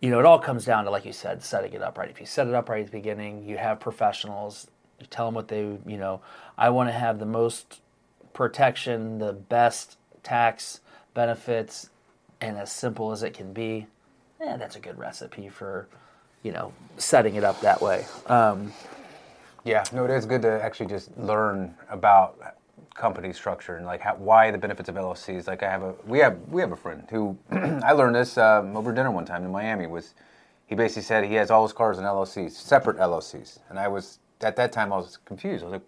you 0.00 0.10
know 0.10 0.18
it 0.18 0.26
all 0.26 0.38
comes 0.40 0.64
down 0.64 0.84
to 0.84 0.90
like 0.90 1.06
you 1.06 1.12
said, 1.12 1.42
setting 1.42 1.72
it 1.72 1.82
up 1.82 1.96
right. 1.96 2.10
If 2.10 2.20
you 2.20 2.26
set 2.26 2.48
it 2.48 2.54
up 2.54 2.68
right 2.68 2.80
at 2.80 2.86
the 2.86 2.98
beginning, 2.98 3.44
you 3.44 3.56
have 3.56 3.80
professionals. 3.80 4.66
You 5.00 5.06
tell 5.06 5.26
them 5.26 5.34
what 5.34 5.48
they 5.48 5.60
you 5.86 5.96
know. 5.96 6.20
I 6.58 6.70
want 6.70 6.88
to 6.88 6.92
have 6.92 7.20
the 7.20 7.26
most 7.26 7.80
protection, 8.34 9.18
the 9.18 9.32
best 9.32 9.96
tax 10.24 10.80
benefits, 11.14 11.90
and 12.40 12.58
as 12.58 12.72
simple 12.72 13.12
as 13.12 13.22
it 13.22 13.32
can 13.32 13.52
be. 13.52 13.86
Yeah, 14.40 14.56
that's 14.56 14.76
a 14.76 14.80
good 14.80 14.98
recipe 14.98 15.48
for 15.48 15.88
you 16.42 16.52
know 16.52 16.72
setting 16.96 17.36
it 17.36 17.44
up 17.44 17.60
that 17.60 17.80
way. 17.80 18.04
Um, 18.26 18.72
Yeah, 19.64 19.84
no, 19.92 20.04
it 20.04 20.10
is 20.10 20.26
good 20.26 20.42
to 20.42 20.62
actually 20.62 20.86
just 20.86 21.16
learn 21.18 21.74
about 21.88 22.56
company 22.98 23.32
structure 23.32 23.76
and 23.76 23.86
like 23.86 24.00
how, 24.00 24.16
why 24.16 24.50
the 24.50 24.58
benefits 24.58 24.88
of 24.88 24.96
LLCs. 24.96 25.46
Like 25.46 25.62
I 25.62 25.70
have 25.70 25.82
a 25.82 25.94
we 26.06 26.18
have 26.18 26.38
we 26.50 26.60
have 26.60 26.72
a 26.72 26.76
friend 26.76 27.04
who 27.10 27.38
I 27.50 27.92
learned 27.92 28.16
this 28.16 28.36
um, 28.36 28.76
over 28.76 28.92
dinner 28.92 29.10
one 29.10 29.24
time 29.24 29.44
in 29.44 29.50
Miami 29.50 29.86
was 29.86 30.14
he 30.66 30.74
basically 30.74 31.02
said 31.02 31.24
he 31.24 31.34
has 31.34 31.50
all 31.50 31.62
his 31.62 31.72
cars 31.72 31.98
in 31.98 32.04
LLCs, 32.04 32.52
separate 32.52 32.98
LLCs, 32.98 33.60
and 33.70 33.78
I 33.78 33.88
was 33.88 34.18
at 34.42 34.56
that 34.56 34.72
time 34.72 34.92
I 34.92 34.96
was 34.96 35.16
confused. 35.24 35.62
I 35.62 35.66
was 35.66 35.72
like, 35.72 35.82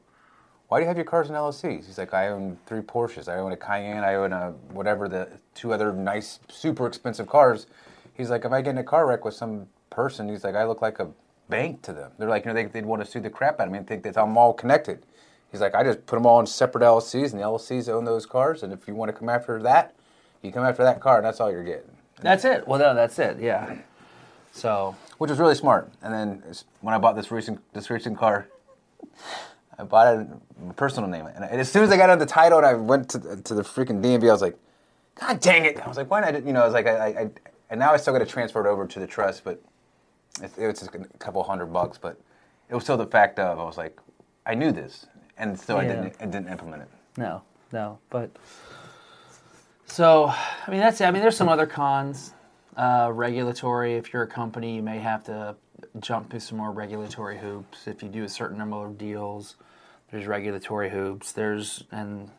why 0.69 0.79
do 0.79 0.85
you 0.85 0.89
have 0.89 0.97
your 0.97 1.05
cars 1.05 1.29
in 1.29 1.35
LLCs? 1.35 1.87
He's 1.87 1.99
like, 1.99 2.15
I 2.15 2.29
own 2.29 2.57
three 2.65 2.81
Porsches, 2.81 3.29
I 3.29 3.39
own 3.39 3.53
a 3.53 3.57
Cayenne, 3.57 4.05
I 4.05 4.15
own 4.15 4.33
a 4.33 4.53
whatever 4.73 5.09
the 5.09 5.29
two 5.55 5.73
other 5.73 5.93
nice, 5.93 6.39
super 6.49 6.87
expensive 6.87 7.27
cars. 7.27 7.67
He's 8.15 8.31
like, 8.31 8.45
if 8.45 8.53
I 8.53 8.63
get 8.63 8.71
in 8.71 8.79
a 8.79 8.85
car 8.85 9.07
wreck 9.07 9.25
with 9.25 9.35
some 9.35 9.67
person, 9.91 10.29
he's 10.29 10.45
like, 10.45 10.55
I 10.55 10.65
look 10.65 10.81
like 10.81 11.01
a 11.01 11.11
bank 11.49 11.83
to 11.83 11.93
them. 11.93 12.13
They're 12.19 12.29
like, 12.29 12.45
you 12.45 12.51
know, 12.51 12.55
they, 12.55 12.67
they'd 12.67 12.87
want 12.87 13.05
to 13.05 13.11
sue 13.11 13.19
the 13.21 13.31
crap 13.31 13.61
out 13.61 13.67
of 13.67 13.73
me 13.73 13.79
and 13.79 13.87
think 13.87 14.05
that 14.05 14.17
I'm 14.17 14.39
all 14.39 14.55
connected. 14.55 15.03
He's 15.51 15.61
like, 15.61 15.75
I 15.75 15.83
just 15.83 16.07
put 16.07 16.17
them 16.17 16.27
all 16.27 16.41
in 16.41 16.47
separate 16.47 16.83
LLCs, 16.83 17.33
and 17.33 17.41
the 17.41 17.45
LLCs 17.45 17.89
own 17.89 18.05
those 18.05 18.27
cars. 18.27 18.63
And 18.63 18.73
if 18.73 18.87
you 18.87 18.95
want 18.95 19.09
to 19.11 19.13
come 19.13 19.29
after 19.29 19.61
that, 19.63 19.95
you 20.43 20.53
come 20.53 20.65
after 20.65 20.83
that 20.85 21.01
car, 21.01 21.17
and 21.17 21.25
that's 21.25 21.41
all 21.41 21.51
you're 21.51 21.65
getting. 21.65 21.91
that's 22.21 22.45
it. 22.45 22.67
Well, 22.67 22.79
no, 22.79 22.95
that's 22.95 23.19
it. 23.19 23.39
Yeah. 23.41 23.77
So 24.53 24.97
Which 25.19 25.31
was 25.31 25.39
really 25.39 25.55
smart. 25.55 25.91
And 26.03 26.13
then 26.13 26.43
when 26.81 26.95
I 26.95 26.99
bought 26.99 27.17
this 27.17 27.31
recent 27.31 27.61
this 27.73 27.91
recent 27.91 28.19
car, 28.19 28.49
I 29.79 29.85
bought 29.85 30.15
it 30.15 30.21
in 30.21 30.69
my 30.69 30.73
personal 30.75 31.09
name. 31.09 31.27
And 31.27 31.45
as 31.45 31.71
soon 31.71 31.85
as 31.85 31.91
I 31.91 31.97
got 31.97 32.11
on 32.11 32.19
the 32.19 32.27
title 32.27 32.59
and 32.59 32.67
I 32.67 32.75
went 32.75 33.09
to 33.11 33.19
the, 33.19 33.37
to 33.43 33.55
the 33.55 33.63
freaking 33.63 34.03
DMV, 34.03 34.29
I 34.29 34.33
was 34.33 34.43
like, 34.43 34.59
God 35.19 35.41
dang 35.41 35.65
it! 35.65 35.79
I 35.81 35.89
was 35.89 35.97
like, 35.97 36.11
why 36.11 36.21
not? 36.21 36.35
I? 36.35 36.39
You 36.39 36.53
know, 36.53 36.63
I 36.63 36.65
was 36.65 36.75
like, 36.75 36.87
I, 36.87 36.97
I, 36.97 37.07
I 37.07 37.31
and 37.71 37.79
now 37.79 37.93
I 37.93 37.97
still 37.97 38.13
got 38.13 38.21
to 38.21 38.27
transfer 38.27 38.67
it 38.67 38.69
over 38.69 38.87
to 38.87 39.01
the 39.01 39.07
trust, 39.07 39.45
but 39.45 39.63
it, 40.43 40.51
it 40.59 40.67
was 40.67 40.81
just 40.81 40.95
a 40.95 40.99
couple 41.19 41.43
hundred 41.43 41.67
bucks. 41.67 41.99
But 41.99 42.21
it 42.69 42.75
was 42.75 42.85
still 42.85 42.97
the 42.97 43.07
fact 43.07 43.39
of 43.39 43.59
I 43.59 43.65
was 43.65 43.79
like, 43.79 43.99
I 44.45 44.55
knew 44.55 44.73
this, 44.73 45.07
and 45.41 45.59
still 45.59 45.79
I 45.79 45.83
Yeah. 45.83 45.89
didn't 45.89 46.17
I 46.21 46.27
didn't 46.27 46.49
implement 46.49 46.83
it. 46.83 46.89
no, 47.17 47.43
no, 47.73 47.99
but 48.11 48.31
so 49.87 50.27
I 50.27 50.71
mean 50.71 50.81
that's 50.81 51.01
it. 51.01 51.05
I 51.07 51.11
mean 51.11 51.23
there's 51.23 51.37
some 51.37 51.49
other 51.49 51.67
cons. 51.67 52.35
Uh, 52.77 53.11
regulatory. 53.13 53.95
If 53.97 54.13
you're 54.13 54.23
a 54.23 54.27
company, 54.29 54.77
you 54.77 54.83
may 54.83 54.99
have 55.01 55.25
to 55.25 55.57
jump 55.99 56.31
through 56.31 56.41
some 56.41 56.57
more 56.57 56.71
regulatory 56.71 57.37
hoops. 57.39 57.87
If 57.89 58.03
you 58.03 58.09
do 58.09 58.23
a 58.25 58.29
certain 58.29 58.57
number 58.57 58.87
of 58.87 58.97
deals, 58.97 59.57
there's 60.11 60.27
regulatory 60.27 60.89
hoops. 60.91 61.33
There's 61.33 61.85
and 61.91 62.31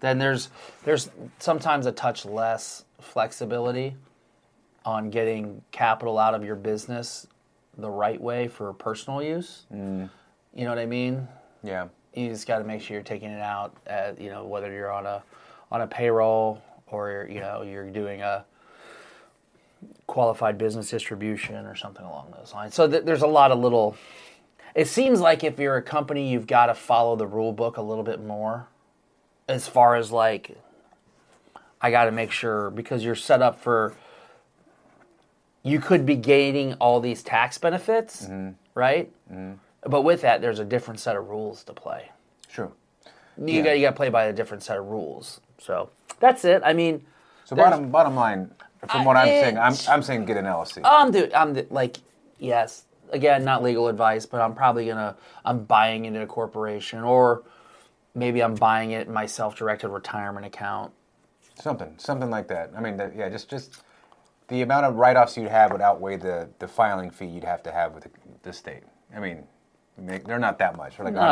then 0.00 0.18
there's 0.18 0.50
there's 0.84 1.10
sometimes 1.38 1.86
a 1.86 1.92
touch 1.92 2.26
less 2.26 2.84
flexibility 3.00 3.96
on 4.84 5.10
getting 5.10 5.62
capital 5.72 6.18
out 6.18 6.34
of 6.34 6.44
your 6.44 6.54
business 6.54 7.26
the 7.78 7.90
right 7.90 8.20
way 8.20 8.46
for 8.46 8.72
personal 8.74 9.22
use. 9.22 9.64
You 9.70 10.08
know 10.64 10.68
what 10.68 10.78
I 10.78 10.86
mean? 10.86 11.26
Yeah. 11.64 11.88
You 12.16 12.28
just 12.30 12.46
got 12.46 12.58
to 12.58 12.64
make 12.64 12.80
sure 12.80 12.94
you're 12.94 13.04
taking 13.04 13.30
it 13.30 13.40
out 13.40 13.76
at, 13.86 14.20
you 14.20 14.30
know 14.30 14.44
whether 14.44 14.72
you're 14.72 14.90
on 14.90 15.06
a 15.06 15.22
on 15.70 15.82
a 15.82 15.86
payroll 15.86 16.62
or 16.88 17.28
you 17.30 17.40
know 17.40 17.62
you're 17.62 17.88
doing 17.90 18.22
a 18.22 18.44
qualified 20.06 20.56
business 20.56 20.90
distribution 20.90 21.66
or 21.66 21.74
something 21.74 22.04
along 22.04 22.32
those 22.36 22.52
lines. 22.54 22.74
So 22.74 22.88
th- 22.88 23.04
there's 23.04 23.22
a 23.22 23.26
lot 23.26 23.52
of 23.52 23.58
little. 23.58 23.96
It 24.74 24.88
seems 24.88 25.20
like 25.20 25.44
if 25.44 25.58
you're 25.58 25.76
a 25.76 25.82
company, 25.82 26.30
you've 26.30 26.46
got 26.46 26.66
to 26.66 26.74
follow 26.74 27.16
the 27.16 27.26
rule 27.26 27.52
book 27.52 27.76
a 27.76 27.82
little 27.82 28.04
bit 28.04 28.22
more, 28.22 28.68
as 29.48 29.68
far 29.68 29.96
as 29.96 30.12
like. 30.12 30.56
I 31.80 31.90
got 31.90 32.06
to 32.06 32.12
make 32.12 32.30
sure 32.32 32.70
because 32.70 33.04
you're 33.04 33.14
set 33.14 33.42
up 33.42 33.60
for. 33.60 33.94
You 35.62 35.80
could 35.80 36.06
be 36.06 36.14
gaining 36.14 36.74
all 36.74 37.00
these 37.00 37.24
tax 37.24 37.58
benefits, 37.58 38.24
mm-hmm. 38.24 38.50
right? 38.74 39.10
Mm-hmm. 39.30 39.54
But 39.88 40.02
with 40.02 40.20
that, 40.22 40.40
there's 40.40 40.58
a 40.58 40.64
different 40.64 41.00
set 41.00 41.16
of 41.16 41.28
rules 41.28 41.62
to 41.64 41.72
play. 41.72 42.10
Sure. 42.48 42.72
You 43.38 43.54
Yeah. 43.58 43.62
got 43.62 43.78
you 43.78 43.86
got 43.86 43.90
to 43.90 43.96
play 43.96 44.08
by 44.08 44.24
a 44.24 44.32
different 44.32 44.62
set 44.62 44.78
of 44.78 44.86
rules. 44.86 45.40
So 45.58 45.90
that's 46.20 46.44
it. 46.44 46.62
I 46.64 46.72
mean, 46.72 47.06
So 47.44 47.54
bottom 47.56 47.90
bottom 47.90 48.14
line, 48.16 48.50
from 48.86 49.02
I- 49.02 49.04
what 49.04 49.16
I'm 49.16 49.28
saying, 49.28 49.58
I'm 49.58 49.74
I'm 49.88 50.02
saying 50.02 50.24
get 50.24 50.36
an 50.36 50.46
LLC. 50.46 50.80
I'm 50.84 51.10
do 51.10 51.30
I'm 51.34 51.54
the, 51.54 51.66
like 51.70 51.98
yes. 52.38 52.84
Again, 53.12 53.44
not 53.44 53.62
legal 53.62 53.86
advice, 53.86 54.26
but 54.26 54.40
I'm 54.40 54.54
probably 54.54 54.86
gonna 54.86 55.16
I'm 55.44 55.64
buying 55.64 56.06
into 56.06 56.20
a 56.22 56.26
corporation, 56.26 57.04
or 57.04 57.42
maybe 58.16 58.42
I'm 58.42 58.54
buying 58.56 58.90
it 58.90 59.06
in 59.06 59.12
my 59.12 59.26
self-directed 59.26 59.88
retirement 59.88 60.44
account. 60.44 60.92
Something, 61.60 61.94
something 61.98 62.30
like 62.30 62.48
that. 62.48 62.72
I 62.76 62.80
mean, 62.80 62.96
that, 62.96 63.14
yeah, 63.14 63.28
just 63.28 63.48
just 63.48 63.82
the 64.48 64.62
amount 64.62 64.86
of 64.86 64.96
write-offs 64.96 65.36
you'd 65.36 65.48
have 65.50 65.70
would 65.70 65.80
outweigh 65.80 66.16
the 66.16 66.48
the 66.58 66.66
filing 66.66 67.10
fee 67.10 67.26
you'd 67.26 67.44
have 67.44 67.62
to 67.64 67.70
have 67.70 67.94
with 67.94 68.04
the, 68.04 68.10
the 68.42 68.52
state. 68.52 68.82
I 69.14 69.20
mean, 69.20 69.46
they- 69.98 70.18
they're 70.18 70.38
not 70.38 70.58
that 70.58 70.76
much. 70.76 70.96
They're 70.96 71.04
like 71.06 71.14
No, 71.14 71.22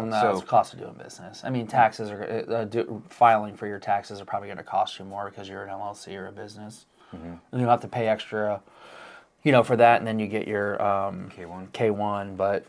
no, 0.00 0.10
bucks. 0.10 0.24
it's 0.24 0.34
so 0.34 0.40
the 0.40 0.46
cost 0.46 0.72
of 0.74 0.78
doing 0.80 0.94
business. 0.94 1.42
I 1.44 1.50
mean, 1.50 1.66
taxes 1.66 2.10
are 2.10 2.44
uh, 2.50 2.64
do, 2.64 3.02
filing 3.08 3.54
for 3.56 3.66
your 3.66 3.78
taxes 3.78 4.20
are 4.20 4.24
probably 4.24 4.48
going 4.48 4.58
to 4.58 4.64
cost 4.64 4.98
you 4.98 5.04
more 5.04 5.28
because 5.30 5.48
you're 5.48 5.62
an 5.64 5.70
LLC 5.70 6.16
or 6.16 6.26
a 6.28 6.32
business, 6.32 6.86
Mm-hmm. 7.14 7.34
and 7.52 7.60
you 7.60 7.66
have 7.68 7.80
to 7.82 7.88
pay 7.88 8.08
extra, 8.08 8.60
you 9.44 9.52
know, 9.52 9.62
for 9.62 9.76
that, 9.76 9.98
and 9.98 10.06
then 10.06 10.18
you 10.18 10.26
get 10.26 10.48
your 10.48 10.82
um, 10.82 11.30
K1. 11.36 11.72
K 11.72 11.90
one, 11.90 12.34
but 12.34 12.64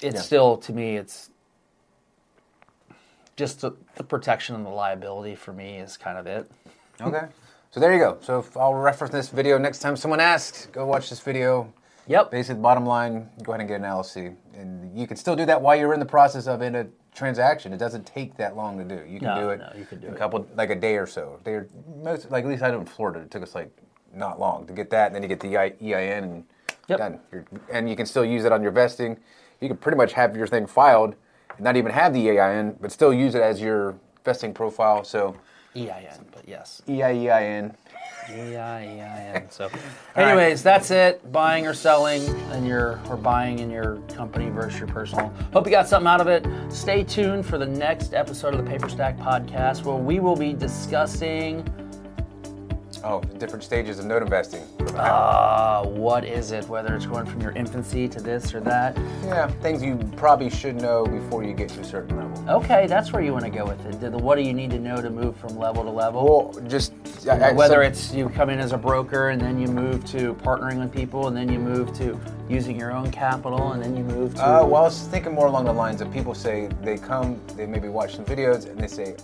it's 0.00 0.14
Yeah. 0.14 0.20
still 0.20 0.56
to 0.58 0.72
me 0.72 0.96
it's 0.96 1.28
just 3.36 3.60
the, 3.62 3.72
the 3.96 4.04
protection 4.04 4.54
and 4.54 4.64
the 4.64 4.70
liability 4.70 5.34
for 5.34 5.52
me 5.52 5.78
is 5.78 5.96
kind 5.96 6.18
of 6.18 6.26
it. 6.26 6.50
okay. 7.00 7.26
So 7.70 7.80
there 7.80 7.92
you 7.94 7.98
go. 7.98 8.18
So 8.20 8.38
if 8.40 8.54
I'll 8.56 8.74
reference 8.74 9.12
this 9.12 9.30
video 9.30 9.56
next 9.58 9.78
time 9.78 9.96
someone 9.96 10.20
asks. 10.20 10.66
Go 10.66 10.84
watch 10.86 11.08
this 11.08 11.20
video. 11.20 11.72
Yep. 12.08 12.30
Basically, 12.30 12.56
the 12.56 12.62
bottom 12.62 12.84
line, 12.84 13.28
go 13.42 13.52
ahead 13.52 13.60
and 13.60 13.68
get 13.68 13.76
an 13.76 13.82
LLC, 13.86 14.34
and 14.54 14.98
you 14.98 15.06
can 15.06 15.16
still 15.16 15.36
do 15.36 15.46
that 15.46 15.60
while 15.62 15.76
you're 15.76 15.94
in 15.94 16.00
the 16.00 16.06
process 16.06 16.46
of 16.46 16.60
in 16.62 16.74
a 16.74 16.86
transaction. 17.14 17.72
It 17.72 17.78
doesn't 17.78 18.06
take 18.06 18.36
that 18.38 18.56
long 18.56 18.76
to 18.78 18.84
do. 18.84 19.04
You 19.06 19.20
can 19.20 19.28
No, 19.28 19.40
do 19.40 19.50
it. 19.50 19.58
no, 19.60 19.72
you 19.78 19.84
can 19.84 20.00
do 20.00 20.08
a 20.08 20.10
it. 20.12 20.16
couple, 20.16 20.46
like 20.56 20.70
a 20.70 20.74
day 20.74 20.96
or 20.96 21.06
so. 21.06 21.38
They 21.44 21.52
are 21.52 21.68
most, 22.02 22.30
like 22.30 22.44
at 22.44 22.50
least 22.50 22.62
I 22.62 22.70
know 22.70 22.80
in 22.80 22.86
Florida, 22.86 23.20
it 23.20 23.30
took 23.30 23.42
us 23.42 23.54
like 23.54 23.70
not 24.14 24.40
long 24.40 24.66
to 24.66 24.72
get 24.72 24.90
that, 24.90 25.06
and 25.06 25.14
then 25.14 25.22
you 25.22 25.28
get 25.28 25.40
the 25.40 25.56
EIN, 25.56 26.24
and 26.24 26.44
Yep. 26.88 26.98
done. 26.98 27.20
You're, 27.30 27.44
and 27.72 27.88
you 27.88 27.94
can 27.94 28.06
still 28.06 28.24
use 28.24 28.44
it 28.44 28.50
on 28.50 28.60
your 28.62 28.72
vesting. 28.72 29.16
You 29.60 29.68
can 29.68 29.76
pretty 29.76 29.96
much 29.96 30.14
have 30.14 30.36
your 30.36 30.48
thing 30.48 30.66
filed, 30.66 31.14
and 31.56 31.60
not 31.60 31.76
even 31.76 31.92
have 31.92 32.12
the 32.12 32.28
EIN, 32.30 32.76
but 32.80 32.90
still 32.90 33.14
use 33.14 33.36
it 33.36 33.42
as 33.42 33.60
your 33.60 33.94
vesting 34.24 34.52
profile. 34.52 35.04
So 35.04 35.36
EIN, 35.76 36.26
but 36.32 36.48
yes. 36.48 36.82
EIEIN. 36.88 37.74
E-I-E-I-N. 38.30 39.50
So, 39.50 39.70
anyways, 40.16 40.62
that's 40.62 40.90
it. 40.90 41.32
Buying 41.32 41.66
or 41.66 41.74
selling 41.74 42.22
in 42.52 42.64
your 42.66 43.00
or 43.08 43.16
buying 43.16 43.58
in 43.58 43.70
your 43.70 43.96
company 44.14 44.48
versus 44.50 44.78
your 44.78 44.88
personal. 44.88 45.32
Hope 45.52 45.66
you 45.66 45.70
got 45.70 45.88
something 45.88 46.08
out 46.08 46.20
of 46.20 46.28
it. 46.28 46.46
Stay 46.70 47.04
tuned 47.04 47.46
for 47.46 47.58
the 47.58 47.66
next 47.66 48.14
episode 48.14 48.54
of 48.54 48.64
the 48.64 48.70
Paperstac 48.70 49.18
Podcast, 49.18 49.84
where 49.84 49.96
we 49.96 50.20
will 50.20 50.36
be 50.36 50.52
discussing 50.52 51.66
Oh, 53.04 53.20
different 53.38 53.64
stages 53.64 53.98
of 53.98 54.04
note 54.06 54.22
investing. 54.22 54.62
uh, 54.96 55.84
what 55.84 56.24
is 56.24 56.52
it, 56.52 56.68
whether 56.68 56.94
it's 56.94 57.06
going 57.06 57.26
from 57.26 57.40
your 57.40 57.50
infancy 57.52 58.08
to 58.08 58.20
this 58.20 58.54
or 58.54 58.60
that. 58.60 58.96
Yeah, 59.24 59.48
things 59.60 59.82
you 59.82 59.96
probably 60.16 60.48
should 60.50 60.76
know 60.76 61.04
before 61.04 61.42
you 61.42 61.52
get 61.52 61.68
to 61.70 61.80
a 61.80 61.84
certain 61.84 62.16
level. 62.16 62.62
Okay, 62.62 62.86
that's 62.86 63.12
where 63.12 63.20
you 63.22 63.32
want 63.32 63.44
to 63.44 63.50
go 63.50 63.64
with 63.64 63.84
it. 63.86 64.00
The, 64.00 64.10
what 64.16 64.36
do 64.36 64.42
you 64.42 64.52
need 64.52 64.70
to 64.70 64.78
know 64.78 65.00
to 65.02 65.10
move 65.10 65.36
from 65.36 65.56
level 65.58 65.82
to 65.82 65.90
level? 65.90 66.52
Well, 66.54 66.64
just 66.68 66.92
I, 67.28 67.50
I- 67.50 67.52
whether 67.52 67.76
some- 67.76 67.82
it's 67.82 68.12
you 68.14 68.28
come 68.28 68.50
in 68.50 68.60
as 68.60 68.72
a 68.72 68.78
broker 68.78 69.30
and 69.30 69.40
then 69.40 69.58
you 69.58 69.66
move 69.68 70.04
to 70.06 70.34
partnering 70.34 70.78
with 70.78 70.92
people 70.92 71.26
and 71.28 71.36
then 71.36 71.50
you 71.50 71.58
move 71.58 71.92
to 71.94 72.18
using 72.48 72.78
your 72.78 72.92
own 72.92 73.10
capital 73.10 73.72
and 73.72 73.82
then 73.82 73.96
you 73.96 74.04
move 74.04 74.34
to 74.36 74.40
Uh, 74.46 74.64
well, 74.64 74.82
I 74.82 74.84
was 74.84 75.00
thinking 75.08 75.32
more 75.34 75.46
along 75.46 75.64
the 75.64 75.72
lines 75.72 76.00
of 76.00 76.12
people 76.12 76.34
say 76.34 76.68
they 76.82 76.98
come, 76.98 77.40
they 77.56 77.66
maybe 77.66 77.88
watch 77.88 78.14
some 78.16 78.24
videos, 78.24 78.68
and 78.70 78.78
they 78.78 78.86
say, 78.86 79.16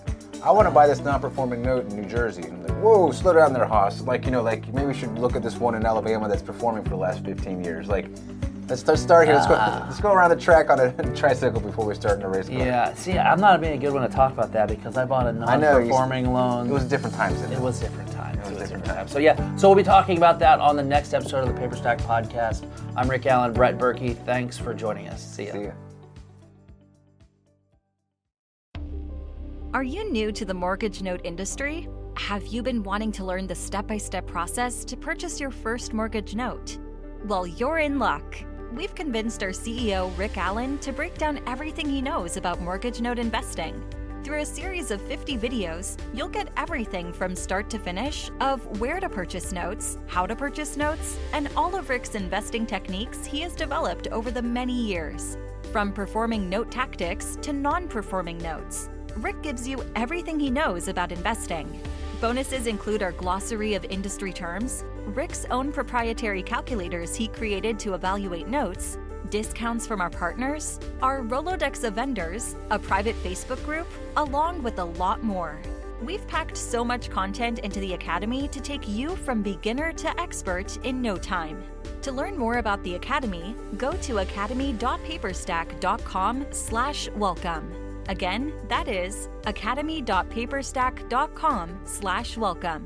"I 0.42 0.50
want 0.50 0.66
to 0.66 0.70
buy 0.70 0.86
this 0.86 1.00
non-performing 1.00 1.62
note 1.62 1.90
in 1.90 2.00
New 2.00 2.08
Jersey." 2.08 2.42
And 2.42 2.52
I'm 2.54 2.62
like, 2.62 2.82
"Whoa, 2.82 3.10
slow 3.12 3.32
down 3.32 3.52
there, 3.52 3.66
Haas. 3.66 4.02
Like, 4.02 4.24
you 4.24 4.30
know, 4.30 4.42
like 4.42 4.72
maybe 4.72 4.86
we 4.86 4.94
should 4.94 5.18
look 5.18 5.36
at 5.36 5.42
this 5.42 5.56
one 5.56 5.74
in 5.74 5.84
Alabama 5.84 6.28
that's 6.28 6.42
performing 6.42 6.82
for 6.84 6.90
the 6.90 6.96
last 6.96 7.24
15 7.24 7.64
years. 7.64 7.88
Like, 7.88 8.06
let's 8.68 8.86
let's 8.86 9.02
start 9.02 9.26
here. 9.26 9.36
Let's 9.36 9.46
go 9.46 9.56
ah. 9.58 9.84
let's 9.86 10.00
go 10.00 10.12
around 10.12 10.30
the 10.30 10.36
track 10.36 10.70
on 10.70 10.80
a 10.80 10.92
tricycle 11.16 11.60
before 11.60 11.86
we 11.86 11.94
start 11.94 12.18
in 12.18 12.24
a 12.24 12.28
race 12.28 12.48
car." 12.48 12.58
yeah. 12.58 12.94
See, 12.94 13.18
I'm 13.18 13.40
not 13.40 13.60
being 13.60 13.74
a 13.74 13.78
good 13.78 13.92
one 13.92 14.02
to 14.02 14.14
talk 14.14 14.32
about 14.32 14.52
that 14.52 14.68
because 14.68 14.96
I 14.96 15.04
bought 15.04 15.26
a 15.26 15.32
know, 15.32 15.46
non-performing 15.46 16.32
loan. 16.32 16.68
It 16.68 16.72
was 16.72 16.84
different 16.84 17.16
times. 17.16 17.40
It 17.42 17.58
was 17.58 17.80
different 17.80 18.10
times. 18.12 18.38
It 18.38 18.50
was, 18.50 18.58
different 18.58 18.68
different 18.68 18.84
times. 18.84 19.12
So 19.12 19.18
yeah, 19.18 19.56
so 19.56 19.68
we'll 19.68 19.76
be 19.76 19.82
talking 19.82 20.16
about 20.16 20.38
that 20.40 20.60
on 20.60 20.76
the 20.76 20.82
next 20.82 21.14
episode 21.14 21.48
of 21.48 21.54
the 21.54 21.60
Paperstac 21.60 21.98
Podcast. 22.02 22.64
I'm 22.96 23.08
Rick 23.08 23.26
Allen, 23.26 23.52
Brett 23.52 23.78
Burky. 23.78 24.14
Thanks 24.14 24.56
for 24.56 24.74
joining 24.74 25.08
us. 25.08 25.22
See 25.22 25.46
ya. 25.46 25.52
See 25.52 25.64
ya. 25.64 25.72
Are 29.78 29.84
you 29.84 30.10
new 30.10 30.32
to 30.32 30.44
the 30.44 30.52
mortgage 30.52 31.02
note 31.02 31.20
industry? 31.22 31.86
Have 32.16 32.44
you 32.48 32.64
been 32.64 32.82
wanting 32.82 33.12
to 33.12 33.24
learn 33.24 33.46
the 33.46 33.54
step 33.54 33.86
by 33.86 33.96
step 33.96 34.26
process 34.26 34.84
to 34.84 34.96
purchase 34.96 35.38
your 35.38 35.52
first 35.52 35.94
mortgage 35.94 36.34
note? 36.34 36.78
Well, 37.26 37.46
you're 37.46 37.78
in 37.78 38.00
luck. 38.00 38.34
We've 38.72 38.92
convinced 38.92 39.40
our 39.44 39.50
CEO, 39.50 40.10
Rick 40.18 40.36
Allen, 40.36 40.78
to 40.78 40.90
break 40.90 41.16
down 41.16 41.38
everything 41.46 41.88
he 41.88 42.02
knows 42.02 42.36
about 42.36 42.60
mortgage 42.60 43.00
note 43.00 43.20
investing. 43.20 43.80
Through 44.24 44.40
a 44.40 44.44
series 44.44 44.90
of 44.90 45.00
50 45.02 45.38
videos, 45.38 45.96
you'll 46.12 46.26
get 46.26 46.48
everything 46.56 47.12
from 47.12 47.36
start 47.36 47.70
to 47.70 47.78
finish 47.78 48.32
of 48.40 48.80
where 48.80 48.98
to 48.98 49.08
purchase 49.08 49.52
notes, 49.52 49.96
how 50.08 50.26
to 50.26 50.34
purchase 50.34 50.76
notes, 50.76 51.16
and 51.32 51.48
all 51.56 51.76
of 51.76 51.88
Rick's 51.88 52.16
investing 52.16 52.66
techniques 52.66 53.24
he 53.24 53.42
has 53.42 53.54
developed 53.54 54.08
over 54.08 54.32
the 54.32 54.42
many 54.42 54.74
years. 54.74 55.38
From 55.70 55.92
performing 55.92 56.48
note 56.48 56.72
tactics 56.72 57.38
to 57.42 57.52
non 57.52 57.86
performing 57.86 58.38
notes, 58.38 58.88
Rick 59.18 59.42
gives 59.42 59.66
you 59.66 59.84
everything 59.96 60.38
he 60.38 60.48
knows 60.48 60.86
about 60.86 61.10
investing. 61.10 61.80
Bonuses 62.20 62.68
include 62.68 63.02
our 63.02 63.10
glossary 63.12 63.74
of 63.74 63.84
industry 63.86 64.32
terms, 64.32 64.84
Rick's 65.06 65.44
own 65.50 65.72
proprietary 65.72 66.42
calculators 66.42 67.16
he 67.16 67.26
created 67.26 67.80
to 67.80 67.94
evaluate 67.94 68.46
notes, 68.46 68.96
discounts 69.30 69.88
from 69.88 70.00
our 70.00 70.10
partners, 70.10 70.78
our 71.02 71.22
Rolodex 71.22 71.82
of 71.82 71.94
vendors, 71.94 72.54
a 72.70 72.78
private 72.78 73.16
Facebook 73.24 73.64
group, 73.64 73.88
along 74.16 74.62
with 74.62 74.78
a 74.78 74.84
lot 74.84 75.24
more. 75.24 75.60
We've 76.00 76.24
packed 76.28 76.56
so 76.56 76.84
much 76.84 77.10
content 77.10 77.58
into 77.60 77.80
the 77.80 77.94
Academy 77.94 78.46
to 78.48 78.60
take 78.60 78.88
you 78.88 79.16
from 79.16 79.42
beginner 79.42 79.92
to 79.94 80.20
expert 80.20 80.76
in 80.84 81.02
no 81.02 81.16
time. 81.16 81.60
To 82.02 82.12
learn 82.12 82.38
more 82.38 82.58
about 82.58 82.84
the 82.84 82.94
Academy, 82.94 83.56
go 83.76 83.90
to 83.92 84.18
academy.paperstac.com 84.18 86.46
slash 86.52 87.08
welcome. 87.16 87.87
Again, 88.08 88.52
that 88.68 88.88
is 88.88 89.28
academy.paperstac.com 89.46 91.80
slash 91.84 92.36
welcome. 92.36 92.84